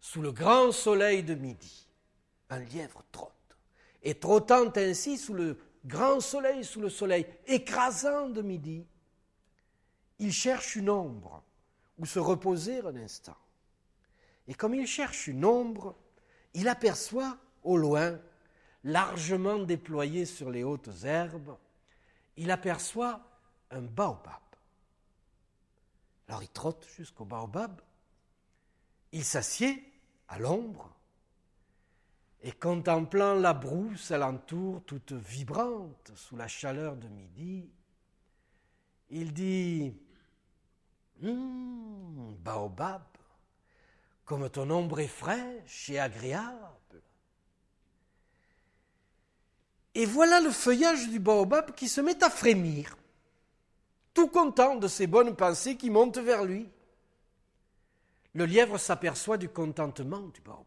sous 0.00 0.20
le 0.20 0.32
grand 0.32 0.72
soleil 0.72 1.22
de 1.22 1.36
midi. 1.36 1.86
Un 2.50 2.58
lièvre 2.58 3.04
trotte. 3.12 3.56
Et 4.02 4.16
trottant 4.16 4.72
ainsi 4.74 5.16
sous 5.16 5.34
le 5.34 5.60
grand 5.86 6.18
soleil, 6.18 6.64
sous 6.64 6.80
le 6.80 6.90
soleil 6.90 7.24
écrasant 7.46 8.30
de 8.30 8.42
midi, 8.42 8.84
il 10.18 10.32
cherche 10.32 10.74
une 10.74 10.90
ombre 10.90 11.44
où 11.98 12.04
se 12.04 12.18
reposer 12.18 12.80
un 12.80 12.96
instant. 12.96 13.36
Et 14.48 14.54
comme 14.54 14.74
il 14.74 14.86
cherche 14.86 15.28
une 15.28 15.44
ombre, 15.44 15.94
il 16.54 16.68
aperçoit 16.68 17.38
au 17.62 17.76
loin, 17.76 18.18
largement 18.82 19.58
déployé 19.58 20.24
sur 20.24 20.50
les 20.50 20.64
hautes 20.64 21.04
herbes, 21.04 21.56
il 22.36 22.50
aperçoit 22.50 23.20
un 23.70 23.82
baobab. 23.82 24.40
Alors 26.26 26.42
il 26.42 26.48
trotte 26.48 26.86
jusqu'au 26.96 27.24
baobab, 27.24 27.80
il 29.12 29.24
s'assied 29.24 29.84
à 30.28 30.38
l'ombre, 30.38 30.94
et 32.40 32.52
contemplant 32.52 33.34
la 33.34 33.52
brousse 33.52 34.10
alentour 34.10 34.82
toute 34.84 35.12
vibrante 35.12 36.12
sous 36.14 36.36
la 36.36 36.48
chaleur 36.48 36.96
de 36.96 37.08
midi, 37.08 37.68
il 39.10 39.32
dit 39.32 39.92
Hum, 41.22 42.36
Baobab, 42.44 43.02
comme 44.28 44.50
ton 44.50 44.68
ombre 44.68 45.00
est 45.00 45.08
fraîche 45.08 45.88
et 45.88 45.98
agréable. 45.98 47.02
Et 49.94 50.04
voilà 50.04 50.38
le 50.40 50.50
feuillage 50.50 51.08
du 51.08 51.18
baobab 51.18 51.74
qui 51.74 51.88
se 51.88 52.02
met 52.02 52.22
à 52.22 52.28
frémir, 52.28 52.94
tout 54.12 54.28
content 54.28 54.76
de 54.76 54.86
ces 54.86 55.06
bonnes 55.06 55.34
pensées 55.34 55.78
qui 55.78 55.88
montent 55.88 56.18
vers 56.18 56.44
lui. 56.44 56.68
Le 58.34 58.44
lièvre 58.44 58.76
s'aperçoit 58.76 59.38
du 59.38 59.48
contentement 59.48 60.20
du 60.20 60.42
baobab. 60.42 60.66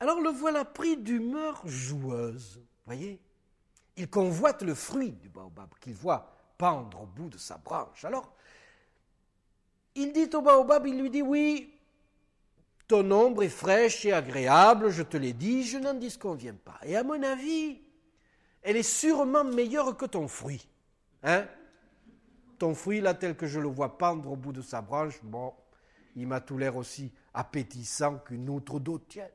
Alors 0.00 0.22
le 0.22 0.30
voilà 0.30 0.64
pris 0.64 0.96
d'humeur 0.96 1.60
joueuse, 1.66 2.62
voyez 2.86 3.20
Il 3.98 4.08
convoite 4.08 4.62
le 4.62 4.74
fruit 4.74 5.12
du 5.12 5.28
baobab 5.28 5.68
qu'il 5.78 5.94
voit 5.94 6.34
pendre 6.56 7.02
au 7.02 7.06
bout 7.06 7.28
de 7.28 7.38
sa 7.38 7.58
branche. 7.58 8.06
Alors, 8.06 8.32
il 9.98 10.12
dit 10.12 10.30
au 10.34 10.40
baobab, 10.40 10.86
il 10.86 11.00
lui 11.00 11.10
dit, 11.10 11.22
oui, 11.22 11.74
ton 12.86 13.10
ombre 13.10 13.42
est 13.42 13.48
fraîche 13.48 14.04
et 14.06 14.12
agréable, 14.12 14.90
je 14.90 15.02
te 15.02 15.16
l'ai 15.16 15.32
dit, 15.32 15.64
je 15.64 15.78
n'en 15.78 15.94
disconviens 15.94 16.54
pas. 16.54 16.78
Et 16.84 16.96
à 16.96 17.02
mon 17.02 17.22
avis, 17.22 17.82
elle 18.62 18.76
est 18.76 18.82
sûrement 18.82 19.44
meilleure 19.44 19.96
que 19.96 20.06
ton 20.06 20.28
fruit. 20.28 20.66
Hein? 21.22 21.46
Ton 22.58 22.74
fruit, 22.74 23.00
là, 23.00 23.14
tel 23.14 23.36
que 23.36 23.46
je 23.46 23.60
le 23.60 23.68
vois 23.68 23.98
pendre 23.98 24.32
au 24.32 24.36
bout 24.36 24.52
de 24.52 24.62
sa 24.62 24.80
branche, 24.80 25.20
bon, 25.22 25.52
il 26.16 26.26
m'a 26.26 26.40
tout 26.40 26.58
l'air 26.58 26.76
aussi 26.76 27.12
appétissant 27.34 28.18
qu'une 28.18 28.48
outre 28.48 28.80
d'eau 28.80 28.98
tiède. 28.98 29.32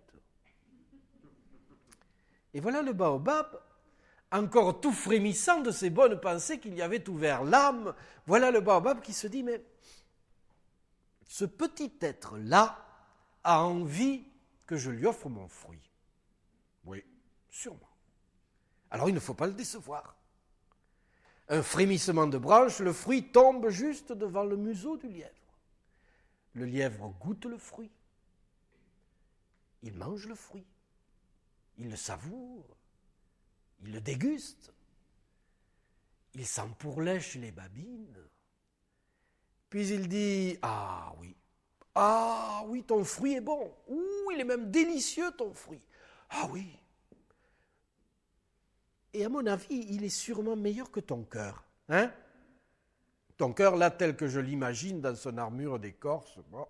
Et 2.53 2.59
voilà 2.59 2.81
le 2.81 2.93
baobab, 2.93 3.59
encore 4.31 4.81
tout 4.81 4.91
frémissant 4.91 5.61
de 5.61 5.71
ces 5.71 5.89
bonnes 5.89 6.19
pensées 6.19 6.59
qu'il 6.59 6.75
y 6.75 6.81
avait 6.81 7.07
ouvert 7.09 7.43
l'âme. 7.43 7.93
Voilà 8.25 8.51
le 8.51 8.61
baobab 8.61 9.01
qui 9.01 9.13
se 9.13 9.27
dit, 9.27 9.43
mais 9.43 9.63
ce 11.27 11.45
petit 11.45 11.93
être-là 12.01 12.85
a 13.43 13.63
envie 13.63 14.25
que 14.65 14.77
je 14.77 14.89
lui 14.89 15.05
offre 15.05 15.29
mon 15.29 15.47
fruit. 15.47 15.91
Oui, 16.85 17.03
sûrement. 17.49 17.89
Alors 18.91 19.09
il 19.09 19.15
ne 19.15 19.19
faut 19.19 19.33
pas 19.33 19.47
le 19.47 19.53
décevoir. 19.53 20.15
Un 21.49 21.61
frémissement 21.61 22.27
de 22.27 22.37
branche, 22.37 22.79
le 22.79 22.93
fruit 22.93 23.31
tombe 23.31 23.69
juste 23.69 24.11
devant 24.11 24.43
le 24.43 24.55
museau 24.55 24.97
du 24.97 25.09
lièvre. 25.09 25.29
Le 26.53 26.65
lièvre 26.65 27.09
goûte 27.19 27.45
le 27.45 27.57
fruit. 27.57 27.91
Il 29.81 29.95
mange 29.95 30.27
le 30.27 30.35
fruit. 30.35 30.65
Il 31.77 31.89
le 31.89 31.95
savoure. 31.95 32.77
Il 33.81 33.91
le 33.91 33.99
déguste. 33.99 34.71
Il 36.35 36.45
s'empourlèche 36.45 37.35
les 37.35 37.51
babines. 37.51 38.17
Puis 39.73 39.87
il 39.87 40.07
dit 40.07 40.59
Ah 40.61 41.11
oui, 41.19 41.35
ah 41.95 42.61
oui, 42.67 42.83
ton 42.83 43.03
fruit 43.03 43.33
est 43.33 43.41
bon. 43.41 43.73
Ouh, 43.87 44.31
il 44.31 44.39
est 44.39 44.43
même 44.43 44.69
délicieux 44.69 45.31
ton 45.31 45.51
fruit. 45.51 45.81
Ah 46.29 46.47
oui. 46.51 46.77
Et 49.13 49.25
à 49.25 49.29
mon 49.29 49.43
avis, 49.47 49.87
il 49.89 50.03
est 50.03 50.09
sûrement 50.09 50.55
meilleur 50.55 50.91
que 50.91 50.99
ton 50.99 51.23
cœur. 51.23 51.63
Hein? 51.89 52.11
Ton 53.35 53.51
cœur, 53.51 53.75
là, 53.75 53.89
tel 53.89 54.15
que 54.15 54.27
je 54.27 54.39
l'imagine 54.39 55.01
dans 55.01 55.15
son 55.15 55.39
armure 55.39 55.79
d'écorce, 55.79 56.37
bon, 56.51 56.67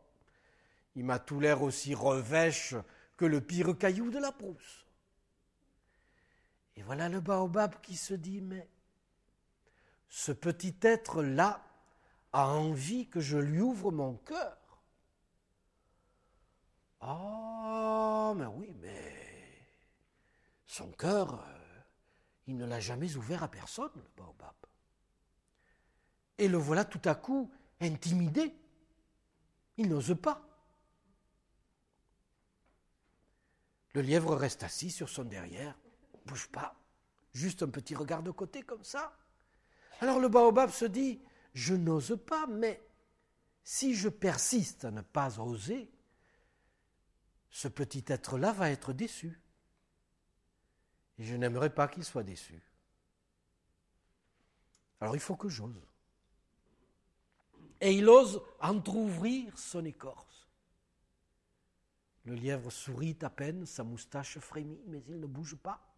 il 0.95 1.03
m'a 1.03 1.19
tout 1.19 1.41
l'air 1.41 1.61
aussi 1.61 1.93
revêche 1.93 2.73
que 3.17 3.25
le 3.25 3.41
pire 3.41 3.77
caillou 3.77 4.11
de 4.11 4.19
la 4.19 4.31
brousse. 4.31 4.85
Et 6.77 6.83
voilà 6.83 7.09
le 7.09 7.19
baobab 7.19 7.81
qui 7.81 7.97
se 7.97 8.13
dit, 8.13 8.39
mais 8.39 8.69
ce 10.07 10.31
petit 10.31 10.77
être-là 10.83 11.61
a 12.33 12.47
envie 12.47 13.07
que 13.07 13.19
je 13.19 13.37
lui 13.37 13.61
ouvre 13.61 13.91
mon 13.91 14.15
cœur. 14.17 14.57
Ah, 16.99 18.33
mais 18.35 18.45
oui, 18.45 18.73
mais 18.81 19.23
son 20.65 20.91
cœur, 20.91 21.35
euh, 21.35 21.81
il 22.47 22.57
ne 22.57 22.65
l'a 22.65 22.79
jamais 22.79 23.15
ouvert 23.15 23.43
à 23.43 23.47
personne, 23.47 23.91
le 23.95 24.09
baobab. 24.17 24.55
Et 26.39 26.47
le 26.47 26.57
voilà 26.57 26.83
tout 26.85 27.01
à 27.05 27.13
coup 27.13 27.51
intimidé. 27.79 28.55
Il 29.77 29.89
n'ose 29.89 30.15
pas. 30.19 30.41
Le 33.93 34.01
lièvre 34.01 34.35
reste 34.35 34.63
assis 34.63 34.89
sur 34.89 35.09
son 35.09 35.23
derrière, 35.23 35.77
bouge 36.25 36.47
pas, 36.47 36.75
juste 37.33 37.61
un 37.61 37.69
petit 37.69 37.93
regard 37.93 38.23
de 38.23 38.31
côté 38.31 38.63
comme 38.63 38.83
ça. 38.83 39.15
Alors 40.01 40.19
le 40.19 40.29
baobab 40.29 40.71
se 40.71 40.85
dit, 40.85 41.21
je 41.53 41.75
n'ose 41.75 42.19
pas, 42.25 42.47
mais 42.47 42.81
si 43.63 43.95
je 43.95 44.09
persiste 44.09 44.85
à 44.85 44.91
ne 44.91 45.01
pas 45.01 45.39
oser, 45.39 45.91
ce 47.49 47.67
petit 47.67 48.03
être-là 48.07 48.51
va 48.51 48.71
être 48.71 48.93
déçu. 48.93 49.39
Et 51.19 51.23
je 51.23 51.35
n'aimerais 51.35 51.73
pas 51.73 51.87
qu'il 51.87 52.03
soit 52.03 52.23
déçu. 52.23 52.61
Alors 54.99 55.15
il 55.15 55.21
faut 55.21 55.35
que 55.35 55.49
j'ose. 55.49 55.85
Et 57.79 57.93
il 57.93 58.07
ose 58.09 58.41
entr'ouvrir 58.59 59.57
son 59.57 59.85
écorce. 59.85 60.47
Le 62.25 62.35
lièvre 62.35 62.71
sourit 62.71 63.17
à 63.21 63.29
peine, 63.29 63.65
sa 63.65 63.83
moustache 63.83 64.39
frémit, 64.39 64.81
mais 64.87 65.03
il 65.07 65.19
ne 65.19 65.27
bouge 65.27 65.55
pas. 65.55 65.92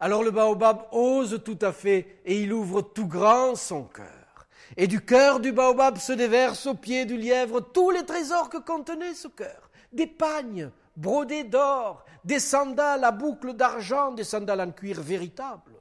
Alors 0.00 0.22
le 0.22 0.30
baobab 0.30 0.86
ose 0.92 1.40
tout 1.44 1.58
à 1.60 1.72
fait 1.72 2.20
et 2.24 2.40
il 2.42 2.52
ouvre 2.52 2.82
tout 2.82 3.08
grand 3.08 3.56
son 3.56 3.84
cœur. 3.84 4.46
Et 4.76 4.86
du 4.86 5.00
cœur 5.00 5.40
du 5.40 5.50
baobab 5.50 5.98
se 5.98 6.12
déverse 6.12 6.66
au 6.66 6.74
pied 6.74 7.04
du 7.04 7.16
lièvre 7.16 7.60
tous 7.60 7.90
les 7.90 8.04
trésors 8.04 8.48
que 8.48 8.58
contenait 8.58 9.14
ce 9.14 9.28
cœur. 9.28 9.70
Des 9.92 10.06
pagnes 10.06 10.70
brodés 10.96 11.44
d'or, 11.44 12.04
des 12.24 12.38
sandales 12.38 13.04
à 13.04 13.10
boucles 13.10 13.54
d'argent, 13.54 14.12
des 14.12 14.24
sandales 14.24 14.60
en 14.60 14.70
cuir 14.70 15.00
véritable, 15.00 15.72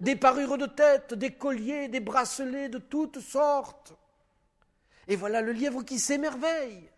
des 0.00 0.16
parures 0.16 0.58
de 0.58 0.66
tête, 0.66 1.14
des 1.14 1.32
colliers, 1.32 1.88
des 1.88 2.00
bracelets 2.00 2.68
de 2.68 2.78
toutes 2.78 3.20
sortes. 3.20 3.92
Et 5.06 5.16
voilà 5.16 5.40
le 5.42 5.52
lièvre 5.52 5.84
qui 5.84 5.98
s'émerveille 5.98 6.90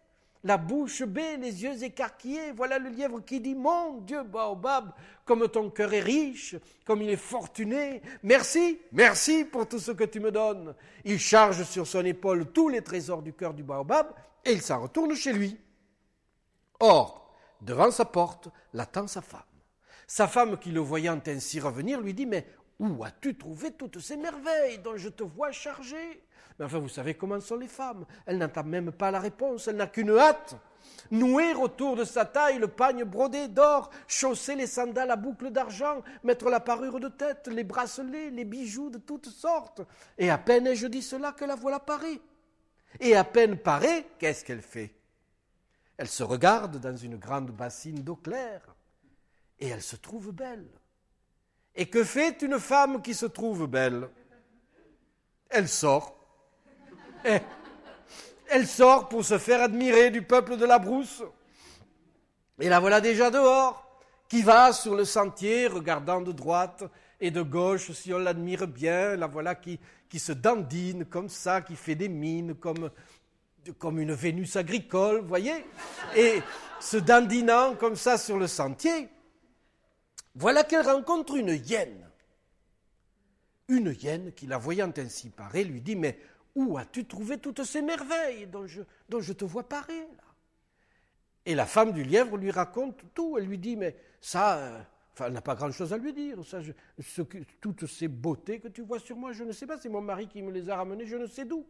la 0.46 0.58
bouche 0.58 1.02
bée, 1.02 1.36
les 1.36 1.62
yeux 1.64 1.82
écarquillés. 1.82 2.52
Voilà 2.52 2.78
le 2.78 2.88
lièvre 2.90 3.20
qui 3.20 3.40
dit 3.40 3.54
Mon 3.54 4.00
Dieu, 4.00 4.22
Baobab, 4.22 4.92
comme 5.24 5.48
ton 5.48 5.70
cœur 5.70 5.92
est 5.92 6.00
riche, 6.00 6.54
comme 6.84 7.02
il 7.02 7.10
est 7.10 7.16
fortuné. 7.16 8.00
Merci, 8.22 8.78
merci 8.92 9.44
pour 9.44 9.68
tout 9.68 9.80
ce 9.80 9.90
que 9.90 10.04
tu 10.04 10.20
me 10.20 10.30
donnes. 10.30 10.74
Il 11.04 11.18
charge 11.18 11.64
sur 11.64 11.86
son 11.86 12.04
épaule 12.04 12.46
tous 12.52 12.68
les 12.68 12.82
trésors 12.82 13.22
du 13.22 13.32
cœur 13.32 13.54
du 13.54 13.64
Baobab 13.64 14.14
et 14.44 14.52
il 14.52 14.62
s'en 14.62 14.80
retourne 14.82 15.14
chez 15.14 15.32
lui. 15.32 15.58
Or, 16.78 17.34
devant 17.60 17.90
sa 17.90 18.04
porte, 18.04 18.48
l'attend 18.72 19.08
sa 19.08 19.22
femme. 19.22 19.40
Sa 20.06 20.28
femme, 20.28 20.58
qui 20.58 20.70
le 20.70 20.80
voyant 20.80 21.20
ainsi 21.26 21.58
revenir, 21.58 22.00
lui 22.00 22.14
dit 22.14 22.26
Mais 22.26 22.46
où 22.78 23.02
as-tu 23.02 23.36
trouvé 23.36 23.72
toutes 23.72 23.98
ces 23.98 24.16
merveilles 24.16 24.78
dont 24.78 24.96
je 24.96 25.08
te 25.08 25.24
vois 25.24 25.50
chargé? 25.50 26.22
Mais 26.58 26.64
enfin, 26.64 26.78
vous 26.78 26.88
savez 26.88 27.14
comment 27.14 27.40
sont 27.40 27.56
les 27.56 27.68
femmes. 27.68 28.06
Elle 28.24 28.38
n'entend 28.38 28.64
même 28.64 28.92
pas 28.92 29.10
la 29.10 29.20
réponse, 29.20 29.68
elle 29.68 29.76
n'a 29.76 29.86
qu'une 29.86 30.16
hâte. 30.16 30.56
Nouer 31.10 31.54
autour 31.54 31.96
de 31.96 32.04
sa 32.04 32.24
taille 32.24 32.58
le 32.58 32.68
pagne 32.68 33.04
brodé 33.04 33.48
d'or, 33.48 33.90
chausser 34.06 34.54
les 34.54 34.66
sandales 34.66 35.10
à 35.10 35.16
boucles 35.16 35.50
d'argent, 35.50 36.02
mettre 36.22 36.48
la 36.48 36.60
parure 36.60 37.00
de 37.00 37.08
tête, 37.08 37.48
les 37.48 37.64
bracelets, 37.64 38.30
les 38.30 38.44
bijoux 38.44 38.90
de 38.90 38.98
toutes 38.98 39.28
sortes. 39.28 39.82
Et 40.16 40.30
à 40.30 40.38
peine 40.38 40.66
ai-je 40.66 40.86
dit 40.86 41.02
cela 41.02 41.32
que 41.32 41.44
la 41.44 41.56
voilà 41.56 41.80
parée. 41.80 42.20
Et 43.00 43.14
à 43.14 43.24
peine 43.24 43.58
parée, 43.58 44.06
qu'est-ce 44.18 44.44
qu'elle 44.44 44.62
fait? 44.62 44.94
Elle 45.98 46.08
se 46.08 46.22
regarde 46.22 46.78
dans 46.78 46.96
une 46.96 47.16
grande 47.16 47.50
bassine 47.50 48.02
d'eau 48.02 48.16
claire, 48.16 48.74
et 49.58 49.68
elle 49.68 49.82
se 49.82 49.96
trouve 49.96 50.32
belle. 50.32 50.66
Et 51.74 51.86
que 51.86 52.04
fait 52.04 52.42
une 52.42 52.58
femme 52.58 53.02
qui 53.02 53.14
se 53.14 53.26
trouve 53.26 53.66
belle? 53.66 54.08
Elle 55.50 55.68
sort. 55.68 56.15
Eh, 57.28 57.40
elle 58.48 58.66
sort 58.68 59.08
pour 59.08 59.24
se 59.24 59.38
faire 59.38 59.60
admirer 59.60 60.10
du 60.10 60.22
peuple 60.22 60.56
de 60.56 60.64
la 60.64 60.78
brousse. 60.78 61.24
Et 62.60 62.68
la 62.68 62.78
voilà 62.78 63.00
déjà 63.00 63.30
dehors, 63.30 64.00
qui 64.28 64.42
va 64.42 64.72
sur 64.72 64.94
le 64.94 65.04
sentier, 65.04 65.66
regardant 65.66 66.20
de 66.20 66.30
droite 66.30 66.84
et 67.20 67.30
de 67.30 67.42
gauche 67.42 67.90
si 67.92 68.14
on 68.14 68.18
l'admire 68.18 68.68
bien. 68.68 69.16
La 69.16 69.26
voilà 69.26 69.56
qui, 69.56 69.80
se 70.16 70.32
dandine 70.32 71.04
comme 71.04 71.28
ça, 71.28 71.62
qui 71.62 71.74
fait 71.74 71.96
des 71.96 72.08
mines 72.08 72.54
comme, 72.54 72.90
une 73.98 74.12
Vénus 74.12 74.54
agricole, 74.54 75.20
vous 75.20 75.28
voyez 75.28 75.66
Et 76.14 76.40
se 76.80 76.96
dandinant 76.96 77.74
comme 77.74 77.96
ça 77.96 78.16
sur 78.16 78.38
le 78.38 78.46
sentier, 78.46 79.08
voilà 80.36 80.62
qu'elle 80.62 80.86
rencontre 80.86 81.34
une 81.34 81.60
hyène. 81.66 82.08
Une 83.68 83.92
hyène 84.00 84.32
qui, 84.32 84.46
la 84.46 84.58
voyant 84.58 84.92
ainsi 84.96 85.28
parer, 85.30 85.64
lui 85.64 85.80
dit 85.80 85.96
Mais 85.96 86.18
où 86.56 86.78
as-tu 86.78 87.04
trouvé 87.04 87.38
toutes 87.38 87.62
ces 87.62 87.82
merveilles 87.82 88.46
dont 88.48 88.66
je, 88.66 89.32
te 89.32 89.44
vois 89.44 89.68
parer 89.68 90.00
là? 90.00 90.24
Et 91.44 91.54
la 91.54 91.66
femme 91.66 91.92
du 91.92 92.02
lièvre 92.02 92.36
lui 92.36 92.50
raconte 92.50 93.04
tout. 93.14 93.38
Elle 93.38 93.44
lui 93.44 93.58
dit 93.58 93.76
Mais 93.76 93.94
ça, 94.20 94.58
euh, 94.58 94.80
elle 95.20 95.32
n'a 95.32 95.42
pas 95.42 95.54
grand-chose 95.54 95.92
à 95.92 95.98
lui 95.98 96.12
dire. 96.12 96.38
Toutes 97.60 97.86
ces 97.86 98.08
beautés 98.08 98.58
que 98.58 98.68
tu 98.68 98.82
vois 98.82 98.98
sur 98.98 99.16
moi, 99.16 99.32
je 99.32 99.44
ne 99.44 99.52
sais 99.52 99.66
pas. 99.66 99.78
C'est 99.78 99.88
mon 99.88 100.00
mari 100.00 100.26
qui 100.26 100.42
me 100.42 100.50
les 100.50 100.68
a 100.68 100.76
ramenées, 100.76 101.06
je 101.06 101.16
ne 101.16 101.26
sais 101.26 101.44
d'où. 101.44 101.64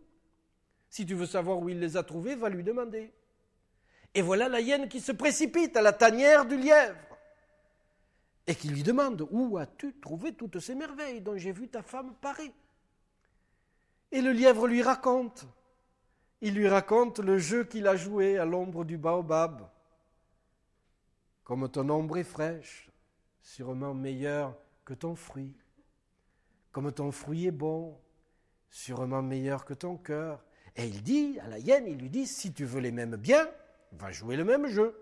Si 0.88 1.05
tu 1.05 1.14
veux 1.14 1.27
savoir 1.27 1.59
où 1.59 1.68
il 1.68 1.79
les 1.79 1.96
a 1.96 2.03
trouvées, 2.03 2.37
va 2.37 2.49
lui 2.49 2.62
demander. 2.62 3.12
Et 4.14 4.22
voilà 4.22 4.49
la 4.49 4.61
hyène 4.61 4.88
qui 4.88 5.01
se 5.01 5.12
précipite 5.12 5.77
à 5.77 5.83
la 5.83 5.92
tanière 5.92 6.46
du 6.46 6.57
lièvre 6.57 6.96
et 8.46 8.55
qui 8.55 8.68
lui 8.68 8.83
demande 8.83 9.27
Où 9.31 9.59
as-tu 9.59 9.94
trouvé 10.01 10.33
toutes 10.33 10.61
ces 10.61 10.75
merveilles 10.75 11.20
dont 11.20 11.37
j'ai 11.37 11.53
vu 11.53 11.68
ta 11.68 11.83
femme 11.83 12.14
parer 12.20 12.53
Et 14.12 14.21
le 14.21 14.33
lièvre 14.33 14.66
lui 14.66 14.83
raconte. 14.83 15.47
Il 16.40 16.55
lui 16.55 16.69
raconte 16.69 17.19
le 17.19 17.38
jeu 17.38 17.64
qu'il 17.64 17.87
a 17.87 17.97
joué 17.97 18.38
à 18.38 18.45
l'ombre 18.45 18.85
du 18.85 18.99
baobab. 18.99 19.69
Comme 21.45 21.69
ton 21.69 21.88
ombre 21.88 22.19
est 22.19 22.25
fraîche, 22.25 22.90
sûrement 23.40 23.95
meilleure 23.95 24.57
que 24.85 24.95
ton 24.95 25.14
fruit. 25.14 25.57
Comme 26.73 26.92
ton 26.92 27.11
fruit 27.11 27.47
est 27.47 27.53
bon, 27.53 27.99
sûrement 28.71 29.22
meilleur 29.22 29.64
que 29.64 29.74
ton 29.74 29.97
cœur. 29.97 30.45
Et 30.76 30.87
il 30.87 31.03
dit 31.03 31.39
à 31.41 31.49
la 31.49 31.59
hyène, 31.59 31.87
il 31.87 31.99
lui 31.99 32.11
dit, 32.11 32.26
si 32.26 32.53
tu 32.53 32.64
veux 32.64 32.81
les 32.81 32.91
mêmes 32.91 33.16
bien, 33.16 33.49
va 33.93 34.12
jouer 34.12 34.37
le 34.37 34.45
même 34.45 34.66
jeu. 34.66 34.95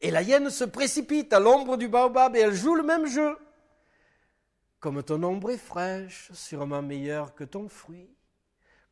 Et 0.00 0.10
la 0.10 0.22
hyène 0.22 0.50
se 0.50 0.64
précipite 0.64 1.32
à 1.32 1.40
l'ombre 1.40 1.76
du 1.76 1.88
baobab 1.88 2.34
et 2.34 2.40
elle 2.40 2.54
joue 2.54 2.74
le 2.74 2.82
même 2.82 3.06
jeu. 3.06 3.36
Comme 4.84 5.02
ton 5.02 5.22
ombre 5.22 5.50
est 5.50 5.56
fraîche, 5.56 6.30
sûrement 6.32 6.82
meilleure 6.82 7.34
que 7.34 7.44
ton 7.44 7.70
fruit. 7.70 8.14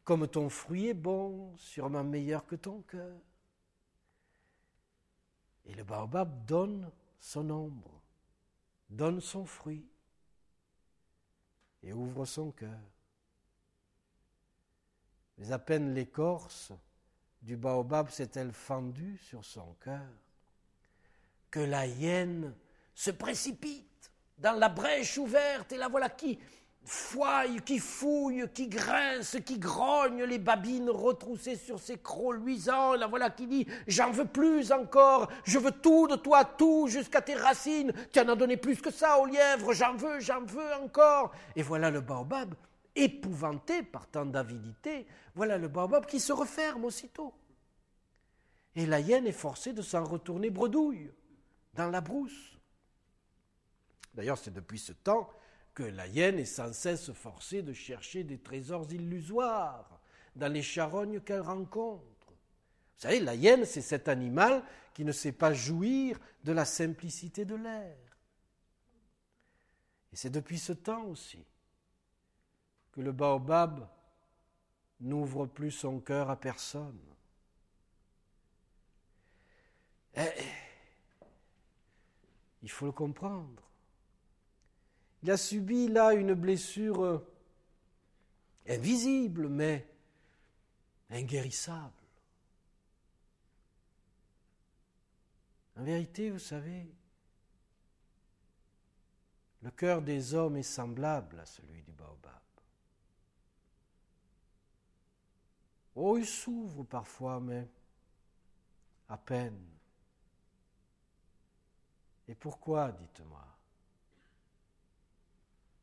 Comme 0.05 0.27
ton 0.27 0.49
fruit 0.49 0.87
est 0.87 0.95
bon, 0.95 1.55
sûrement 1.59 2.03
meilleur 2.03 2.47
que 2.47 2.57
ton 2.57 2.81
cœur. 2.81 3.21
Et 5.67 5.75
le 5.75 5.85
baobab 5.85 6.47
donne 6.47 6.91
son 7.21 7.51
ombre, 7.51 8.01
donne 8.89 9.21
son 9.21 9.45
fruit 9.45 9.87
et 11.83 11.93
ouvre 11.93 12.25
son 12.25 12.53
cœur. 12.53 12.81
Mais 15.37 15.53
à 15.53 15.59
peine 15.59 15.93
l'écorce 15.93 16.73
du 17.43 17.59
baobab 17.59 18.09
s'est-elle 18.09 18.55
fendue 18.55 19.19
sur 19.19 19.45
son 19.45 19.75
cœur 19.75 20.09
que 21.51 21.61
la 21.61 21.87
hyène 21.87 22.55
se 22.95 23.11
précipite 23.11 23.92
dans 24.43 24.59
la 24.59 24.69
brèche 24.69 25.19
ouverte, 25.19 25.73
et 25.73 25.77
la 25.77 25.89
voilà 25.89 26.11
qui, 26.11 26.39
foille, 26.85 27.61
qui 27.65 27.79
fouille, 27.79 28.45
qui 28.53 28.67
grince, 28.67 29.37
qui 29.47 29.59
grogne, 29.59 30.25
les 30.25 30.39
babines 30.39 30.91
retroussées 30.91 31.55
sur 31.55 31.79
ses 31.79 31.99
crocs 31.99 32.35
luisants. 32.35 32.95
La 32.95 33.07
voilà 33.07 33.31
qui 33.31 33.47
dit 33.47 33.67
J'en 33.87 34.11
veux 34.11 34.27
plus 34.27 34.73
encore, 34.73 35.31
je 35.45 35.61
veux 35.61 35.71
tout 35.71 36.09
de 36.09 36.17
toi, 36.17 36.45
tout, 36.45 36.89
jusqu'à 36.89 37.23
tes 37.23 37.35
racines. 37.35 37.93
Tu 38.13 38.19
en 38.19 38.29
as 38.29 38.35
donné 38.35 38.57
plus 38.57 38.81
que 38.81 38.91
ça 38.91 39.19
au 39.19 39.27
lièvre, 39.27 39.73
j'en 39.73 39.95
veux, 39.95 40.19
j'en 40.19 40.45
veux 40.45 40.75
encore. 40.83 41.33
Et 41.55 41.63
voilà 41.63 41.91
le 41.91 42.01
baobab, 42.01 42.55
épouvanté 42.97 43.85
par 43.85 44.09
tant 44.09 44.27
d'avidité, 44.27 45.07
voilà 45.37 45.57
le 45.57 45.69
baobab 45.69 46.05
qui 46.05 46.19
se 46.19 46.33
referme 46.33 46.85
aussitôt. 46.85 47.33
Et 48.75 48.87
la 48.87 48.99
hyène 48.99 49.27
est 49.27 49.33
forcée 49.33 49.73
de 49.73 49.83
s'en 49.83 50.03
retourner 50.03 50.51
bredouille, 50.51 51.13
dans 51.75 51.91
la 51.91 52.01
brousse. 52.01 52.59
D'ailleurs, 54.15 54.39
c'est 54.39 54.53
depuis 54.53 54.79
ce 54.79 54.93
temps 54.93 55.31
que 55.75 55.83
la 55.83 56.07
hyène 56.07 56.39
est 56.39 56.45
sans 56.45 56.73
cesse 56.73 57.13
forcée 57.13 57.63
de 57.63 57.73
chercher 57.73 58.25
des 58.25 58.39
trésors 58.39 58.91
illusoires 58.93 60.01
dans 60.37 60.53
les 60.53 60.63
charognes 60.63 61.21
qu'elle 61.21 61.41
rencontre. 61.41 62.05
Vous 62.29 63.09
savez, 63.09 63.21
la 63.21 63.35
hyène, 63.35 63.65
c'est 63.65 63.81
cet 63.81 64.09
animal 64.09 64.63
qui 64.95 65.05
ne 65.05 65.13
sait 65.13 65.33
pas 65.33 65.53
jouir 65.53 66.19
de 66.45 66.53
la 66.53 66.65
simplicité 66.65 67.45
de 67.45 67.55
l'air. 67.55 67.97
Et 70.13 70.17
c'est 70.17 70.31
depuis 70.31 70.59
ce 70.59 70.73
temps 70.73 71.05
aussi 71.05 71.45
que 72.93 73.01
le 73.01 73.13
baobab 73.13 73.89
n'ouvre 75.01 75.47
plus 75.47 75.71
son 75.71 76.01
cœur 76.01 76.31
à 76.31 76.39
personne. 76.39 77.01
Eh, 80.15 80.29
il 82.63 82.71
faut 82.71 82.87
le 82.87 82.93
comprendre. 82.93 83.63
Il 85.23 85.31
a 85.31 85.37
subi 85.37 85.89
là 85.89 86.15
une 86.15 86.35
blessure 86.35 87.05
euh, 87.05 87.27
invisible, 88.69 89.49
mais 89.49 89.89
inguérissable. 91.11 91.93
En 95.77 95.85
vérité, 95.85 96.31
vous 96.31 96.39
savez, 96.39 96.93
le 99.63 99.71
cœur 99.71 100.03
des 100.03 100.35
hommes 100.35 100.57
est 100.57 100.63
semblable 100.63 101.39
à 101.39 101.47
celui 101.47 101.83
du 101.83 101.93
baobab. 101.93 102.33
Oh, 105.95 106.19
il 106.19 106.27
s'ouvre 106.27 106.83
parfois, 106.85 107.39
mais 107.39 107.69
à 109.09 109.17
peine. 109.17 109.63
Et 112.27 112.35
pourquoi, 112.35 112.91
dites-moi? 112.93 113.52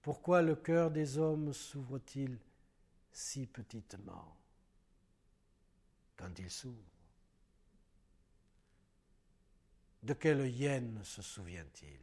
Pourquoi 0.01 0.41
le 0.41 0.55
cœur 0.55 0.91
des 0.91 1.17
hommes 1.17 1.53
s'ouvre-t-il 1.53 2.37
si 3.11 3.45
petitement 3.47 4.37
quand 6.15 6.37
il 6.39 6.49
s'ouvre? 6.49 6.75
De 10.03 10.13
quelle 10.13 10.47
hyène 10.47 11.03
se 11.03 11.21
souvient-il? 11.21 11.99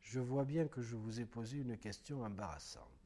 Je 0.00 0.20
vois 0.20 0.46
bien 0.46 0.66
que 0.68 0.80
je 0.80 0.96
vous 0.96 1.20
ai 1.20 1.26
posé 1.26 1.58
une 1.58 1.76
question 1.76 2.24
embarrassante. 2.24 2.97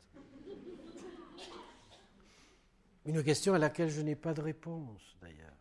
Une 3.05 3.23
question 3.25 3.55
à 3.55 3.59
laquelle 3.59 3.91
je 3.91 4.01
n'ai 4.01 4.15
pas 4.15 4.33
de 4.33 4.41
réponse, 4.41 5.17
d'ailleurs. 5.21 5.57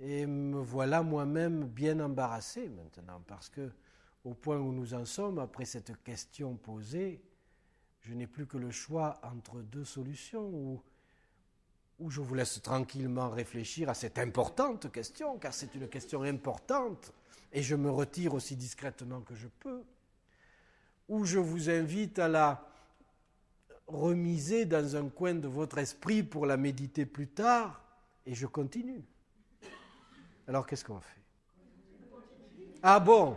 Et 0.00 0.26
me 0.26 0.58
voilà 0.58 1.02
moi-même 1.02 1.66
bien 1.66 2.00
embarrassé 2.00 2.68
maintenant, 2.68 3.22
parce 3.26 3.48
que, 3.50 3.70
au 4.24 4.32
point 4.32 4.56
où 4.56 4.72
nous 4.72 4.94
en 4.94 5.04
sommes, 5.04 5.38
après 5.38 5.66
cette 5.66 6.02
question 6.02 6.56
posée, 6.56 7.22
je 8.00 8.14
n'ai 8.14 8.26
plus 8.26 8.46
que 8.46 8.56
le 8.56 8.70
choix 8.70 9.20
entre 9.22 9.60
deux 9.60 9.84
solutions, 9.84 10.82
où 11.98 12.10
je 12.10 12.20
vous 12.20 12.34
laisse 12.34 12.60
tranquillement 12.62 13.28
réfléchir 13.30 13.88
à 13.90 13.94
cette 13.94 14.18
importante 14.18 14.90
question, 14.90 15.38
car 15.38 15.52
c'est 15.52 15.74
une 15.74 15.88
question 15.88 16.22
importante, 16.22 17.12
et 17.52 17.62
je 17.62 17.76
me 17.76 17.90
retire 17.90 18.34
aussi 18.34 18.56
discrètement 18.56 19.20
que 19.20 19.34
je 19.34 19.48
peux, 19.60 19.84
où 21.08 21.24
je 21.24 21.38
vous 21.38 21.68
invite 21.68 22.18
à 22.18 22.28
la 22.28 22.66
remisez 23.86 24.64
dans 24.64 24.96
un 24.96 25.08
coin 25.08 25.34
de 25.34 25.48
votre 25.48 25.78
esprit 25.78 26.22
pour 26.22 26.46
la 26.46 26.56
méditer 26.56 27.06
plus 27.06 27.28
tard, 27.28 27.80
et 28.26 28.34
je 28.34 28.46
continue. 28.46 29.04
Alors 30.46 30.66
qu'est-ce 30.66 30.84
qu'on 30.84 31.00
fait? 31.00 31.22
Ah 32.82 33.00
bon? 33.00 33.36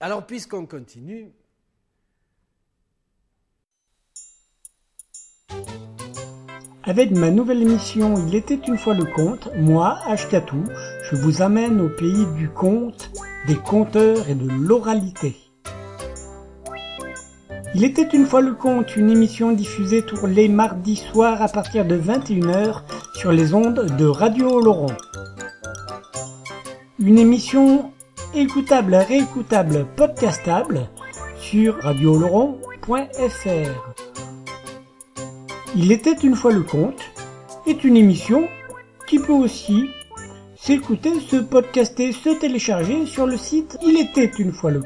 Alors 0.00 0.26
puisqu'on 0.26 0.66
continue, 0.66 1.32
Avec 6.88 7.10
ma 7.10 7.32
nouvelle 7.32 7.62
émission 7.62 8.14
Il 8.28 8.36
était 8.36 8.60
une 8.68 8.78
fois 8.78 8.94
le 8.94 9.06
conte, 9.06 9.52
moi, 9.56 9.98
Ashkatou, 10.06 10.62
je 11.10 11.16
vous 11.16 11.42
amène 11.42 11.80
au 11.80 11.88
pays 11.88 12.26
du 12.36 12.48
conte, 12.48 13.10
des 13.48 13.56
conteurs 13.56 14.28
et 14.28 14.36
de 14.36 14.48
l'oralité. 14.48 15.45
Il 17.78 17.84
était 17.84 18.08
une 18.14 18.24
fois 18.24 18.40
le 18.40 18.54
conte, 18.54 18.96
une 18.96 19.10
émission 19.10 19.52
diffusée 19.52 20.00
tous 20.00 20.24
les 20.24 20.48
mardis 20.48 20.96
soirs 20.96 21.42
à 21.42 21.48
partir 21.48 21.84
de 21.84 21.98
21h 21.98 22.80
sur 23.12 23.32
les 23.32 23.52
ondes 23.52 23.94
de 23.98 24.06
Radio 24.06 24.62
Laurent. 24.62 24.96
Une 26.98 27.18
émission 27.18 27.92
écoutable, 28.34 28.94
réécoutable, 28.94 29.86
podcastable 29.94 30.88
sur 31.38 31.78
radioloron.fr. 31.82 33.92
Il 35.76 35.92
était 35.92 36.16
une 36.22 36.34
fois 36.34 36.52
le 36.52 36.62
conte 36.62 37.02
est 37.66 37.84
une 37.84 37.98
émission 37.98 38.48
qui 39.06 39.18
peut 39.18 39.34
aussi 39.34 39.90
s'écouter, 40.56 41.20
se 41.20 41.36
podcaster, 41.36 42.12
se 42.12 42.30
télécharger 42.30 43.04
sur 43.04 43.26
le 43.26 43.36
site 43.36 43.76
il 43.82 44.00
était 44.00 44.32
une 44.38 44.54
fois 44.54 44.70
le 44.70 44.80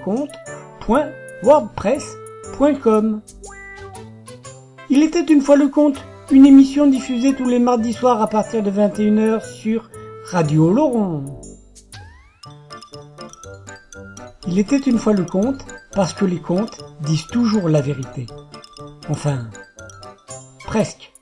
il 4.90 5.02
était 5.02 5.24
une 5.24 5.40
fois 5.40 5.56
le 5.56 5.68
conte, 5.68 6.04
une 6.30 6.44
émission 6.44 6.86
diffusée 6.86 7.34
tous 7.34 7.48
les 7.48 7.58
mardis 7.58 7.94
soirs 7.94 8.20
à 8.20 8.26
partir 8.26 8.62
de 8.62 8.70
21h 8.70 9.42
sur 9.42 9.88
Radio 10.30 10.70
Laurent. 10.70 11.40
Il 14.46 14.58
était 14.58 14.76
une 14.76 14.98
fois 14.98 15.14
le 15.14 15.24
conte 15.24 15.64
parce 15.94 16.12
que 16.12 16.26
les 16.26 16.38
contes 16.38 16.84
disent 17.00 17.26
toujours 17.28 17.70
la 17.70 17.80
vérité. 17.80 18.26
Enfin, 19.08 19.48
presque. 20.66 21.12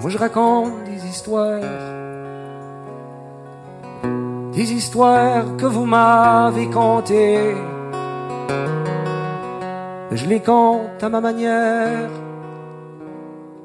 Moi 0.00 0.10
je 0.10 0.18
raconte 0.18 0.84
des 0.84 1.06
histoires, 1.06 1.60
des 4.52 4.72
histoires 4.72 5.56
que 5.56 5.66
vous 5.66 5.86
m'avez 5.86 6.70
contées 6.70 7.56
je 10.12 10.26
les 10.26 10.40
compte 10.40 11.02
à 11.02 11.08
ma 11.08 11.20
manière, 11.20 12.10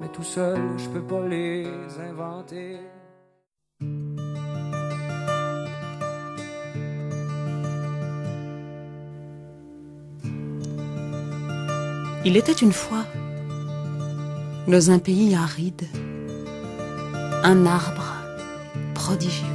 mais 0.02 0.08
tout 0.10 0.24
seul 0.24 0.60
je 0.78 0.90
peux 0.90 1.02
pas 1.02 1.26
les 1.28 1.66
inventer. 2.10 2.80
Il 12.26 12.38
était 12.38 12.54
une 12.54 12.72
fois, 12.72 13.04
dans 14.68 14.92
un 14.92 15.00
pays 15.00 15.36
aride, 15.36 15.88
un 17.44 17.66
arbre 17.66 18.14
prodigieux. 18.94 19.46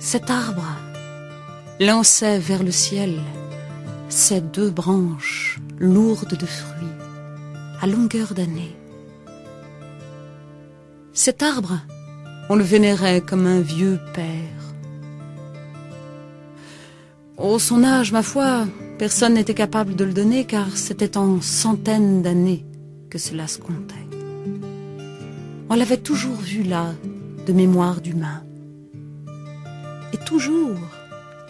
Cet 0.00 0.28
arbre 0.28 0.66
lançait 1.78 2.40
vers 2.40 2.64
le 2.64 2.72
ciel 2.72 3.20
ces 4.12 4.42
deux 4.42 4.70
branches 4.70 5.58
lourdes 5.78 6.36
de 6.36 6.46
fruits 6.46 6.98
à 7.80 7.86
longueur 7.86 8.34
d'année. 8.34 8.76
Cet 11.14 11.42
arbre, 11.42 11.80
on 12.50 12.54
le 12.54 12.62
vénérait 12.62 13.22
comme 13.22 13.46
un 13.46 13.60
vieux 13.60 13.98
père. 14.12 14.60
Au 17.38 17.58
son 17.58 17.82
âge, 17.84 18.12
ma 18.12 18.22
foi, 18.22 18.66
personne 18.98 19.34
n'était 19.34 19.54
capable 19.54 19.96
de 19.96 20.04
le 20.04 20.12
donner 20.12 20.44
car 20.44 20.76
c'était 20.76 21.16
en 21.16 21.40
centaines 21.40 22.22
d'années 22.22 22.66
que 23.08 23.18
cela 23.18 23.48
se 23.48 23.58
comptait. 23.58 23.94
On 25.70 25.74
l'avait 25.74 25.96
toujours 25.96 26.36
vu 26.36 26.62
là, 26.62 26.92
de 27.46 27.52
mémoire 27.54 28.02
d'humain. 28.02 28.42
Et 30.12 30.18
toujours, 30.18 30.76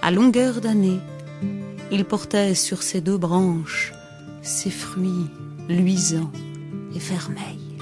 à 0.00 0.12
longueur 0.12 0.60
d'année, 0.60 1.00
il 1.92 2.06
portait 2.06 2.54
sur 2.54 2.82
ses 2.82 3.02
deux 3.02 3.18
branches 3.18 3.92
ses 4.40 4.70
fruits 4.70 5.28
luisants 5.68 6.32
et 6.94 6.98
vermeils. 6.98 7.76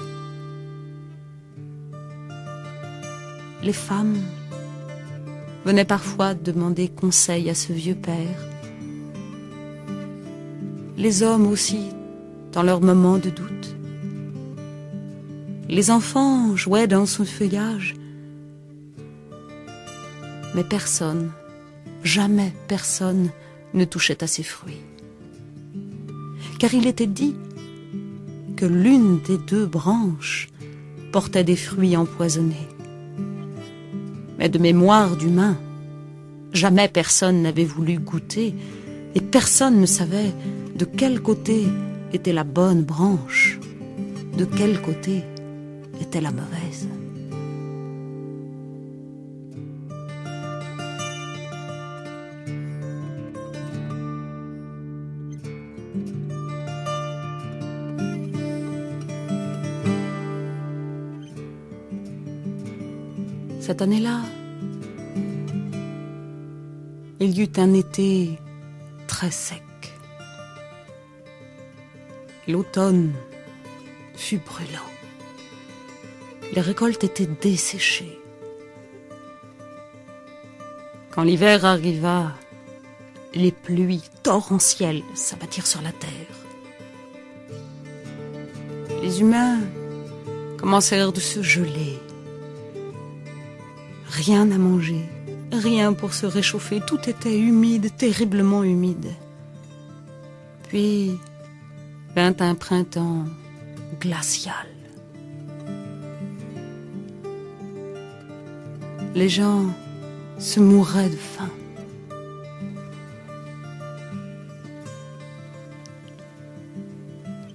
Les 3.63 3.73
femmes 3.73 4.17
venaient 5.65 5.85
parfois 5.85 6.33
demander 6.33 6.89
conseil 6.89 7.49
à 7.49 7.55
ce 7.55 7.71
vieux 7.71 7.95
père. 7.95 8.47
Les 10.97 11.23
hommes 11.23 11.47
aussi, 11.47 11.89
dans 12.51 12.63
leurs 12.63 12.81
moments 12.81 13.17
de 13.17 13.29
doute. 13.29 13.75
Les 15.69 15.89
enfants 15.89 16.55
jouaient 16.57 16.87
dans 16.87 17.05
son 17.05 17.23
feuillage. 17.23 17.95
Mais 20.53 20.65
personne, 20.65 21.31
jamais 22.03 22.51
personne 22.67 23.29
ne 23.73 23.85
touchait 23.85 24.23
à 24.23 24.27
ses 24.27 24.43
fruits. 24.43 24.81
Car 26.59 26.73
il 26.73 26.87
était 26.87 27.07
dit 27.07 27.35
que 28.55 28.65
l'une 28.65 29.19
des 29.21 29.37
deux 29.37 29.65
branches 29.65 30.49
portait 31.11 31.43
des 31.43 31.55
fruits 31.55 31.97
empoisonnés. 31.97 32.67
Mais 34.37 34.49
de 34.49 34.59
mémoire 34.59 35.17
d'humain, 35.17 35.57
jamais 36.53 36.87
personne 36.87 37.41
n'avait 37.41 37.65
voulu 37.65 37.97
goûter 37.97 38.55
et 39.15 39.21
personne 39.21 39.79
ne 39.79 39.85
savait 39.85 40.31
de 40.75 40.85
quel 40.85 41.21
côté 41.21 41.65
était 42.13 42.33
la 42.33 42.43
bonne 42.43 42.83
branche, 42.83 43.59
de 44.37 44.45
quel 44.45 44.81
côté 44.81 45.23
était 45.99 46.21
la 46.21 46.31
mauvaise. 46.31 46.87
Cette 63.71 63.83
année-là, 63.83 64.19
il 67.21 67.29
y 67.29 67.43
eut 67.43 67.53
un 67.55 67.73
été 67.73 68.37
très 69.07 69.31
sec. 69.31 69.63
L'automne 72.49 73.13
fut 74.13 74.39
brûlant. 74.39 74.91
Les 76.51 76.59
récoltes 76.59 77.05
étaient 77.05 77.29
desséchées. 77.41 78.19
Quand 81.11 81.23
l'hiver 81.23 81.63
arriva, 81.63 82.33
les 83.33 83.53
pluies 83.53 84.03
torrentielles 84.21 85.03
s'abattirent 85.13 85.65
sur 85.65 85.81
la 85.81 85.93
terre. 85.93 86.35
Les 89.01 89.21
humains 89.21 89.59
commencèrent 90.57 91.13
de 91.13 91.21
se 91.21 91.41
geler. 91.41 91.97
Rien 94.11 94.51
à 94.51 94.57
manger, 94.57 95.09
rien 95.53 95.93
pour 95.93 96.13
se 96.13 96.25
réchauffer, 96.25 96.81
tout 96.85 96.99
était 97.09 97.39
humide, 97.39 97.95
terriblement 97.95 98.61
humide. 98.61 99.07
Puis 100.67 101.17
vint 102.13 102.35
un 102.41 102.55
printemps 102.55 103.23
glacial. 104.01 104.67
Les 109.15 109.29
gens 109.29 109.65
se 110.39 110.59
mouraient 110.59 111.09
de 111.09 111.15
faim. 111.15 111.49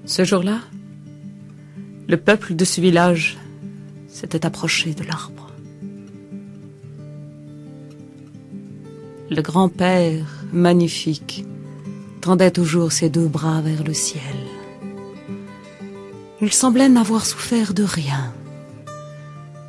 Ce 0.06 0.24
jour-là, 0.24 0.60
le 2.08 2.16
peuple 2.16 2.54
de 2.54 2.64
ce 2.64 2.80
village 2.80 3.36
s'était 4.08 4.46
approché 4.46 4.94
de 4.94 5.04
l'arbre. 5.04 5.35
Le 9.28 9.42
grand-père, 9.42 10.24
magnifique, 10.52 11.44
tendait 12.20 12.52
toujours 12.52 12.92
ses 12.92 13.08
deux 13.08 13.26
bras 13.26 13.60
vers 13.60 13.82
le 13.82 13.92
ciel. 13.92 14.22
Il 16.40 16.52
semblait 16.52 16.88
n'avoir 16.88 17.26
souffert 17.26 17.74
de 17.74 17.82
rien. 17.82 18.32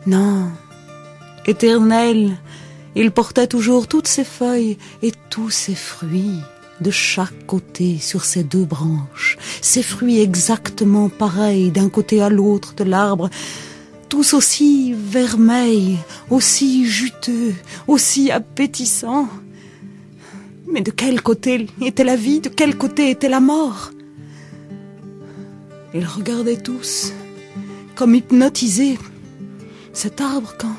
Non, 0.05 0.49
éternel, 1.47 2.37
il 2.95 3.11
portait 3.11 3.47
toujours 3.47 3.87
toutes 3.87 4.07
ses 4.07 4.23
feuilles 4.23 4.77
et 5.01 5.11
tous 5.29 5.49
ses 5.49 5.75
fruits 5.75 6.41
de 6.79 6.91
chaque 6.91 7.45
côté 7.47 7.97
sur 7.97 8.25
ses 8.25 8.43
deux 8.43 8.65
branches, 8.65 9.37
ses 9.61 9.81
fruits 9.81 10.19
exactement 10.19 11.09
pareils 11.09 11.71
d'un 11.71 11.89
côté 11.89 12.21
à 12.21 12.29
l'autre 12.29 12.75
de 12.75 12.83
l'arbre, 12.83 13.29
tous 14.09 14.33
aussi 14.33 14.93
vermeils, 14.93 15.97
aussi 16.29 16.85
juteux, 16.85 17.55
aussi 17.87 18.31
appétissants. 18.31 19.27
Mais 20.67 20.81
de 20.81 20.91
quel 20.91 21.21
côté 21.21 21.67
était 21.81 22.03
la 22.03 22.15
vie, 22.15 22.41
de 22.41 22.49
quel 22.49 22.77
côté 22.77 23.09
était 23.09 23.29
la 23.29 23.39
mort? 23.39 23.91
Ils 25.93 26.05
regardaient 26.05 26.61
tous, 26.61 27.13
comme 27.95 28.13
hypnotisés, 28.13 28.99
cet 29.93 30.21
arbre 30.21 30.53
quand 30.59 30.75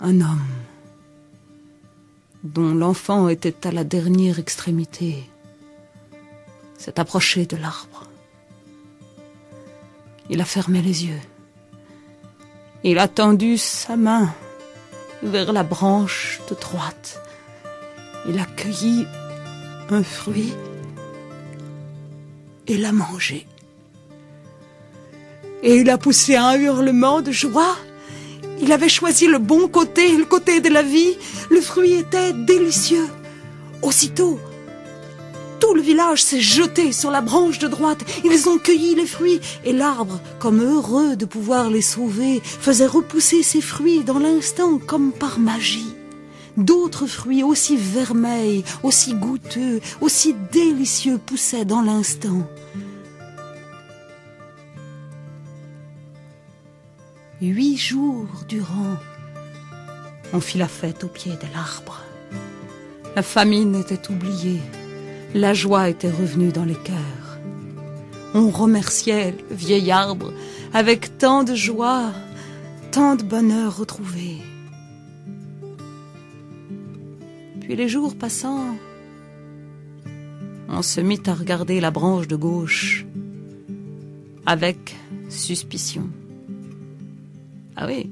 un 0.00 0.20
homme 0.20 0.48
dont 2.44 2.74
l'enfant 2.74 3.28
était 3.28 3.66
à 3.66 3.72
la 3.72 3.84
dernière 3.84 4.38
extrémité 4.38 5.28
s'est 6.78 6.98
approché 6.98 7.44
de 7.44 7.56
l'arbre. 7.56 8.04
Il 10.30 10.40
a 10.40 10.44
fermé 10.44 10.80
les 10.80 11.06
yeux. 11.06 11.20
Il 12.84 12.98
a 12.98 13.08
tendu 13.08 13.58
sa 13.58 13.96
main 13.96 14.32
vers 15.22 15.52
la 15.52 15.62
branche 15.62 16.40
de 16.48 16.54
droite. 16.54 17.22
Il 18.28 18.38
a 18.38 18.44
cueilli 18.44 19.06
un 19.90 20.02
fruit 20.02 20.54
et 22.66 22.76
l'a 22.76 22.92
mangé. 22.92 23.46
Et 25.62 25.76
il 25.76 25.90
a 25.90 25.98
poussé 25.98 26.36
un 26.36 26.54
hurlement 26.54 27.20
de 27.20 27.32
joie. 27.32 27.76
Il 28.60 28.72
avait 28.72 28.88
choisi 28.88 29.26
le 29.26 29.38
bon 29.38 29.68
côté, 29.68 30.16
le 30.16 30.24
côté 30.24 30.60
de 30.60 30.68
la 30.68 30.82
vie. 30.82 31.16
Le 31.50 31.60
fruit 31.60 31.94
était 31.94 32.32
délicieux. 32.32 33.08
Aussitôt, 33.82 34.38
tout 35.60 35.74
le 35.74 35.82
village 35.82 36.22
s'est 36.22 36.40
jeté 36.40 36.92
sur 36.92 37.10
la 37.10 37.20
branche 37.20 37.58
de 37.58 37.68
droite. 37.68 38.04
Ils 38.24 38.48
ont 38.48 38.58
cueilli 38.58 38.94
les 38.94 39.06
fruits 39.06 39.40
et 39.64 39.72
l'arbre, 39.72 40.20
comme 40.38 40.60
heureux 40.60 41.16
de 41.16 41.26
pouvoir 41.26 41.70
les 41.70 41.82
sauver, 41.82 42.40
faisait 42.42 42.86
repousser 42.86 43.42
ses 43.42 43.60
fruits 43.60 44.02
dans 44.02 44.18
l'instant 44.18 44.78
comme 44.78 45.12
par 45.12 45.38
magie. 45.38 45.94
D'autres 46.56 47.06
fruits 47.06 47.42
aussi 47.42 47.76
vermeils, 47.76 48.64
aussi 48.82 49.14
goûteux, 49.14 49.80
aussi 50.00 50.34
délicieux 50.50 51.18
poussaient 51.18 51.64
dans 51.64 51.82
l'instant. 51.82 52.46
Huit 57.40 57.78
jours 57.78 58.26
durant, 58.48 58.96
on 60.32 60.40
fit 60.40 60.58
la 60.58 60.68
fête 60.68 61.04
au 61.04 61.08
pied 61.08 61.32
de 61.32 61.54
l'arbre. 61.54 62.02
La 63.16 63.22
famine 63.22 63.74
était 63.74 64.10
oubliée, 64.10 64.60
la 65.34 65.54
joie 65.54 65.88
était 65.88 66.10
revenue 66.10 66.50
dans 66.50 66.64
les 66.64 66.74
cœurs. 66.74 67.38
On 68.34 68.50
remerciait 68.50 69.34
le 69.50 69.54
vieil 69.54 69.90
arbre 69.90 70.32
avec 70.72 71.18
tant 71.18 71.44
de 71.44 71.54
joie, 71.54 72.12
tant 72.92 73.16
de 73.16 73.22
bonheur 73.22 73.76
retrouvé. 73.76 74.38
Puis 77.60 77.76
les 77.76 77.88
jours 77.88 78.16
passant, 78.16 78.76
on 80.68 80.82
se 80.82 81.00
mit 81.00 81.20
à 81.26 81.34
regarder 81.34 81.80
la 81.80 81.90
branche 81.90 82.28
de 82.28 82.36
gauche 82.36 83.04
avec 84.46 84.96
suspicion. 85.28 86.08
Ah 87.76 87.86
oui, 87.86 88.10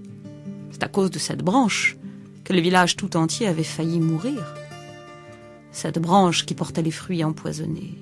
c'est 0.71 0.83
à 0.83 0.89
cause 0.89 1.11
de 1.11 1.19
cette 1.19 1.43
branche 1.43 1.97
que 2.45 2.53
le 2.53 2.61
village 2.61 2.97
tout 2.97 3.17
entier 3.17 3.47
avait 3.47 3.65
failli 3.65 4.01
mourir. 4.01 4.58
Cette 5.81 6.01
branche 6.01 6.45
qui 6.45 6.57
portait 6.57 6.83
les 6.83 6.91
fruits 6.91 7.23
empoisonnés. 7.23 7.95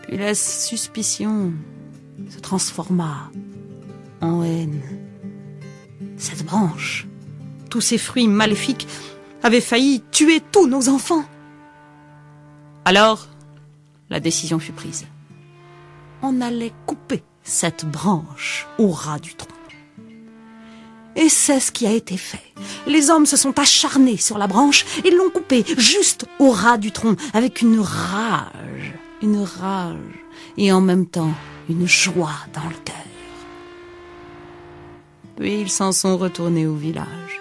Puis 0.00 0.16
la 0.16 0.34
suspicion 0.34 1.52
se 2.30 2.38
transforma 2.38 3.30
en 4.22 4.42
haine. 4.42 4.80
Cette 6.16 6.42
branche, 6.42 7.06
tous 7.68 7.82
ces 7.82 7.98
fruits 7.98 8.28
maléfiques, 8.28 8.88
avaient 9.42 9.60
failli 9.60 10.02
tuer 10.10 10.40
tous 10.52 10.68
nos 10.68 10.88
enfants. 10.88 11.26
Alors, 12.86 13.28
la 14.08 14.20
décision 14.20 14.58
fut 14.58 14.72
prise. 14.72 15.04
On 16.22 16.40
allait 16.40 16.72
couper 16.86 17.22
cette 17.42 17.84
branche 17.84 18.66
au 18.78 18.88
ras 18.88 19.18
du 19.18 19.34
tronc. 19.34 19.55
Et 21.16 21.28
c'est 21.28 21.60
ce 21.60 21.72
qui 21.72 21.86
a 21.86 21.92
été 21.92 22.16
fait. 22.16 22.42
Les 22.86 23.10
hommes 23.10 23.26
se 23.26 23.36
sont 23.36 23.58
acharnés 23.58 24.18
sur 24.18 24.38
la 24.38 24.46
branche 24.46 24.84
et 25.04 25.10
l'ont 25.10 25.30
coupée 25.30 25.64
juste 25.78 26.26
au 26.38 26.50
ras 26.50 26.76
du 26.76 26.92
tronc 26.92 27.16
avec 27.32 27.62
une 27.62 27.80
rage, 27.80 28.92
une 29.22 29.42
rage 29.42 29.96
et 30.58 30.72
en 30.72 30.80
même 30.80 31.06
temps 31.06 31.32
une 31.68 31.88
joie 31.88 32.36
dans 32.52 32.68
le 32.68 32.76
cœur. 32.84 32.96
Puis 35.36 35.60
ils 35.60 35.70
s'en 35.70 35.92
sont 35.92 36.16
retournés 36.16 36.66
au 36.66 36.74
village. 36.74 37.40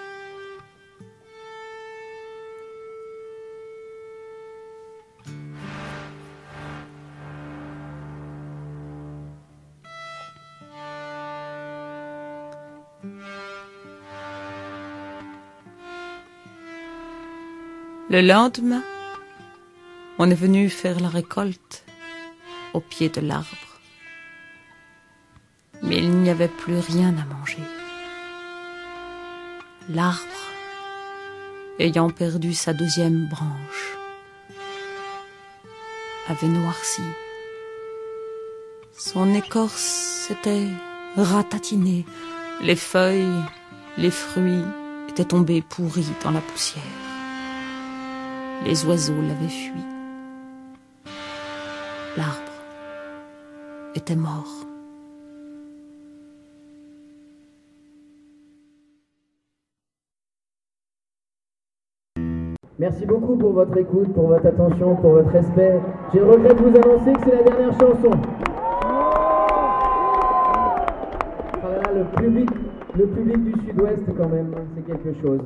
Le 18.15 18.21
lendemain, 18.21 18.81
on 20.19 20.31
est 20.31 20.41
venu 20.45 20.69
faire 20.69 21.01
la 21.01 21.09
récolte 21.09 21.83
au 22.73 22.79
pied 22.79 23.09
de 23.09 23.19
l'arbre. 23.19 23.81
Mais 25.83 25.97
il 25.97 26.11
n'y 26.11 26.29
avait 26.29 26.47
plus 26.47 26.79
rien 26.79 27.13
à 27.17 27.25
manger. 27.35 27.59
L'arbre, 29.89 30.43
ayant 31.77 32.09
perdu 32.09 32.53
sa 32.53 32.71
deuxième 32.71 33.27
branche, 33.27 33.97
avait 36.29 36.47
noirci. 36.47 37.01
Son 38.97 39.33
écorce 39.33 40.25
s'était 40.25 40.69
ratatinée, 41.17 42.05
les 42.61 42.77
feuilles, 42.77 43.43
les 43.97 44.09
fruits 44.09 44.63
étaient 45.09 45.25
tombés 45.25 45.61
pourris 45.61 46.07
dans 46.23 46.31
la 46.31 46.39
poussière. 46.39 47.04
Les 48.63 48.85
oiseaux 48.85 49.21
l'avaient 49.21 49.47
fui. 49.47 49.81
L'arbre 52.17 52.51
était 53.95 54.15
mort. 54.15 54.65
Merci 62.77 63.05
beaucoup 63.05 63.37
pour 63.37 63.53
votre 63.53 63.77
écoute, 63.77 64.13
pour 64.13 64.27
votre 64.27 64.45
attention, 64.45 64.95
pour 64.97 65.11
votre 65.11 65.29
respect. 65.29 65.79
J'ai 66.13 66.19
le 66.19 66.25
regret 66.25 66.53
de 66.53 66.59
vous 66.59 66.77
annoncer 66.77 67.13
que 67.13 67.19
c'est 67.23 67.35
la 67.35 67.43
dernière 67.43 67.73
chanson. 67.73 68.11
Le 72.97 73.05
public 73.07 73.43
du 73.43 73.51
Sud-Ouest 73.65 74.03
quand 74.17 74.29
même, 74.29 74.53
c'est 74.75 74.85
quelque 74.85 75.21
chose. 75.21 75.41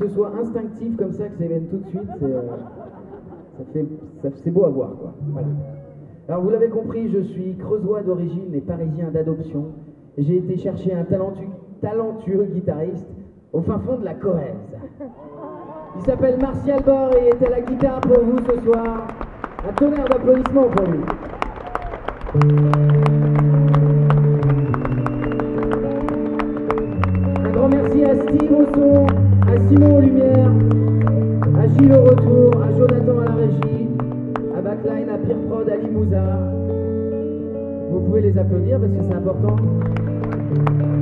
Ce 0.00 0.08
soit 0.08 0.32
instinctif 0.40 0.96
comme 0.96 1.12
ça, 1.12 1.28
que 1.28 1.36
ça 1.36 1.44
vienne 1.44 1.66
tout 1.66 1.76
de 1.76 1.86
suite, 1.88 2.08
c'est, 3.72 3.80
euh, 3.80 4.50
beau 4.50 4.64
à 4.64 4.70
voir. 4.70 4.90
Quoi. 4.98 5.12
Alors 6.28 6.42
vous 6.42 6.50
l'avez 6.50 6.68
compris, 6.68 7.10
je 7.10 7.20
suis 7.20 7.56
creusois 7.56 8.02
d'origine 8.02 8.54
et 8.54 8.60
parisien 8.60 9.10
d'adoption. 9.10 9.66
J'ai 10.16 10.38
été 10.38 10.56
chercher 10.56 10.94
un 10.94 11.04
talentueux, 11.04 12.44
guitariste 12.44 13.06
au 13.52 13.60
fin 13.60 13.78
fond 13.80 13.98
de 13.98 14.04
la 14.04 14.14
Corrèze. 14.14 14.56
Il 15.96 16.02
s'appelle 16.02 16.38
Martial 16.40 16.82
Bord 16.84 17.12
et 17.14 17.28
est 17.28 17.46
à 17.46 17.50
la 17.50 17.60
guitare 17.60 18.00
pour 18.00 18.20
vous 18.20 18.38
ce 18.38 18.60
soir. 18.60 19.08
Un 19.68 19.72
tonnerre 19.74 20.08
d'applaudissements 20.08 20.68
pour 20.68 20.86
lui. 20.86 21.00
Vous 37.90 38.00
pouvez 38.00 38.20
les 38.20 38.38
applaudir 38.38 38.78
parce 38.78 38.92
que 38.92 39.02
c'est 39.08 39.14
important. 39.14 39.56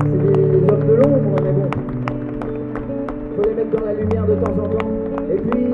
C'est 0.03 0.33
des 0.33 0.73
hommes 0.73 0.87
de 0.87 0.95
l'ombre, 0.95 1.37
mais 1.43 1.53
bon. 1.53 1.69
Faut 3.37 3.49
les 3.49 3.55
mettre 3.55 3.79
dans 3.79 3.85
la 3.85 3.93
lumière 3.93 4.27
de 4.27 4.35
temps 4.35 4.53
en 4.53 4.69
temps. 4.69 4.89
Et 5.31 5.37
puis, 5.37 5.67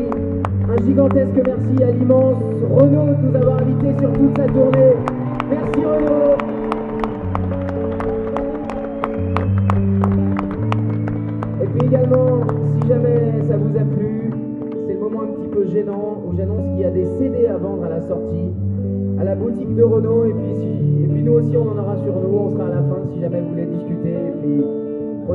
un 0.69 0.85
gigantesque 0.85 1.41
merci 1.47 1.85
à 1.85 1.91
l'immense 1.93 2.43
Renaud 2.69 3.15
de 3.15 3.29
nous 3.29 3.37
avoir 3.37 3.61
invités 3.61 3.95
sur 4.01 4.13
toute 4.13 4.37
sa 4.37 4.47
tournée. 4.47 4.95
Merci 5.51 5.85
Renaud 5.85 6.54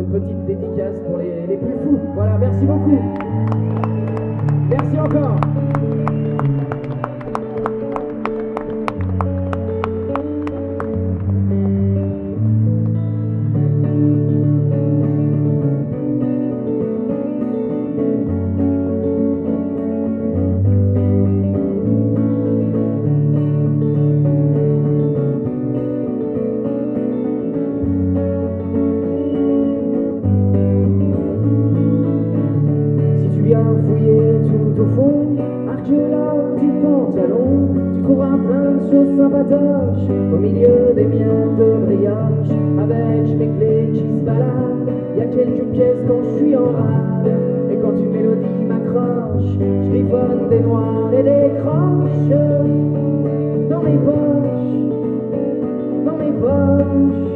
petite 0.03 0.45
dédicace 0.45 0.95
pour 1.07 1.17
les, 1.17 1.47
les 1.47 1.57
plus 1.57 1.73
fous. 1.83 1.99
Voilà, 2.15 2.37
merci 2.37 2.65
beaucoup. 2.65 2.99
Merci 4.69 4.99
encore. 4.99 5.48
Choses 38.89 39.17
sympatoches 39.17 40.09
au 40.33 40.37
milieu 40.37 40.93
des 40.95 41.05
miettes 41.05 41.57
de 41.57 41.85
brillage. 41.85 42.49
Avec 42.79 43.37
mes 43.37 43.49
clés 43.57 43.89
qui 43.93 43.99
se 43.99 44.25
baladent, 44.25 44.89
y 45.17 45.21
a 45.21 45.25
quelques 45.25 45.65
pièces 45.73 46.03
quand 46.07 46.21
je 46.23 46.37
suis 46.37 46.55
en 46.55 46.71
rade? 46.71 47.31
Et 47.71 47.75
quand 47.75 47.95
une 47.97 48.11
mélodie 48.11 48.65
m'accroche, 48.67 49.57
je 49.59 49.89
griffonne 49.89 50.49
des 50.49 50.59
noirs 50.61 51.13
et 51.13 51.23
des 51.23 51.51
croches 51.61 52.29
dans 53.69 53.81
mes 53.83 53.97
poches, 53.97 54.79
dans 56.05 56.17
mes 56.17 56.31
poches, 56.31 57.29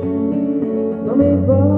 dans 1.06 1.16
mes 1.16 1.38
poches. 1.45 1.72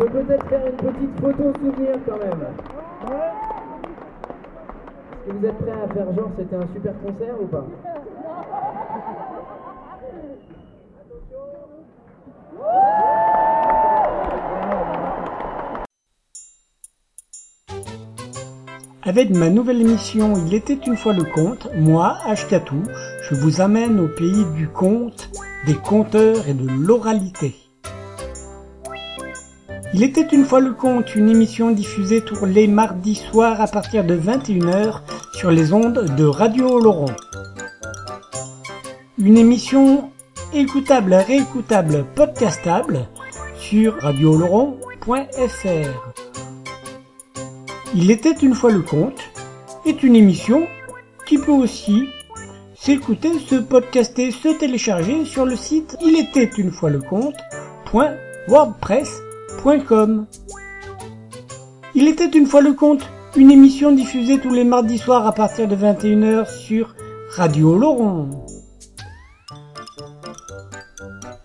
Peut 0.00 0.22
peut-être 0.22 0.48
faire 0.48 0.66
une 0.66 0.76
petite 0.76 1.20
photo 1.20 1.52
souvenir 1.58 1.96
quand 2.06 2.18
même. 2.18 2.46
Est-ce 5.12 5.32
que 5.32 5.38
vous 5.38 5.46
êtes 5.46 5.58
prêts 5.58 5.72
à 5.72 5.88
faire 5.92 6.14
genre 6.14 6.30
c'était 6.38 6.56
un 6.56 6.66
super 6.74 6.94
concert 7.02 7.34
ou 7.40 7.46
pas 7.46 7.66
Avec 19.02 19.30
ma 19.30 19.50
nouvelle 19.50 19.82
émission 19.82 20.34
Il 20.46 20.54
était 20.54 20.78
une 20.86 20.96
fois 20.96 21.12
le 21.12 21.24
conte, 21.24 21.68
moi, 21.76 22.16
Ashkatou, 22.24 22.82
je 23.28 23.34
vous 23.34 23.60
amène 23.60 24.00
au 24.00 24.08
pays 24.08 24.46
du 24.56 24.68
conte, 24.68 25.28
des 25.66 25.74
conteurs 25.74 26.48
et 26.48 26.54
de 26.54 26.66
l'oralité. 26.68 27.54
Il 29.92 30.04
était 30.04 30.28
une 30.32 30.44
fois 30.44 30.60
le 30.60 30.72
conte, 30.72 31.16
une 31.16 31.28
émission 31.28 31.72
diffusée 31.72 32.20
tous 32.20 32.44
les 32.44 32.68
mardis 32.68 33.16
soirs 33.16 33.60
à 33.60 33.66
partir 33.66 34.04
de 34.04 34.16
21h 34.16 35.00
sur 35.32 35.50
les 35.50 35.72
ondes 35.72 36.14
de 36.16 36.24
Radio 36.24 36.78
Laurent. 36.78 37.10
Une 39.18 39.36
émission 39.36 40.12
écoutable, 40.54 41.14
réécoutable, 41.14 42.04
podcastable 42.14 43.08
sur 43.56 44.00
radioloron.fr. 44.00 46.12
Il 47.92 48.12
était 48.12 48.36
une 48.42 48.54
fois 48.54 48.70
le 48.70 48.82
conte 48.82 49.18
est 49.84 50.04
une 50.04 50.14
émission 50.14 50.68
qui 51.26 51.36
peut 51.36 51.50
aussi 51.50 52.06
s'écouter, 52.76 53.40
se 53.40 53.56
podcaster, 53.56 54.30
se 54.30 54.56
télécharger 54.56 55.24
sur 55.24 55.44
le 55.44 55.56
site 55.56 55.96
il 56.00 56.16
était 56.16 56.48
une 56.58 56.70
fois 56.70 56.90
le 56.90 57.00
Il 61.94 62.08
était 62.08 62.28
une 62.28 62.46
fois 62.46 62.62
le 62.62 62.72
conte, 62.72 63.06
une 63.36 63.50
émission 63.50 63.92
diffusée 63.92 64.38
tous 64.38 64.54
les 64.54 64.64
mardis 64.64 64.96
soirs 64.96 65.26
à 65.26 65.32
partir 65.32 65.68
de 65.68 65.76
21h 65.76 66.50
sur 66.50 66.94
Radio 67.36 67.76
Laurent. 67.76 68.46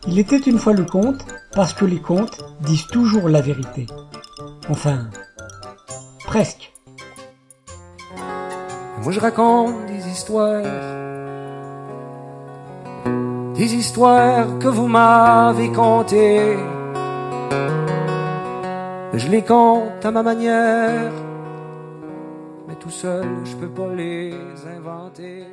Il 0.07 0.17
était 0.17 0.37
une 0.37 0.59
fois 0.59 0.73
le 0.73 0.85
conte 0.85 1.25
parce 1.53 1.73
que 1.73 1.83
les 1.83 1.99
contes 1.99 2.37
disent 2.61 2.87
toujours 2.87 3.27
la 3.27 3.41
vérité. 3.41 3.85
Enfin, 4.69 5.09
presque. 6.25 6.71
Moi 9.03 9.11
je 9.11 9.19
raconte 9.19 9.87
des 9.87 10.07
histoires, 10.07 10.63
des 13.55 13.75
histoires 13.75 14.57
que 14.59 14.69
vous 14.69 14.87
m'avez 14.87 15.69
contées. 15.71 16.57
Je 19.17 19.29
les 19.29 19.43
compte 19.43 20.03
à 20.03 20.11
ma 20.11 20.21
manière, 20.21 21.11
mais 22.67 22.75
tout 22.75 22.89
seul 22.89 23.25
je 23.45 23.55
peux 23.55 23.69
pas 23.69 23.93
les 23.93 24.33
inventer. 24.77 25.45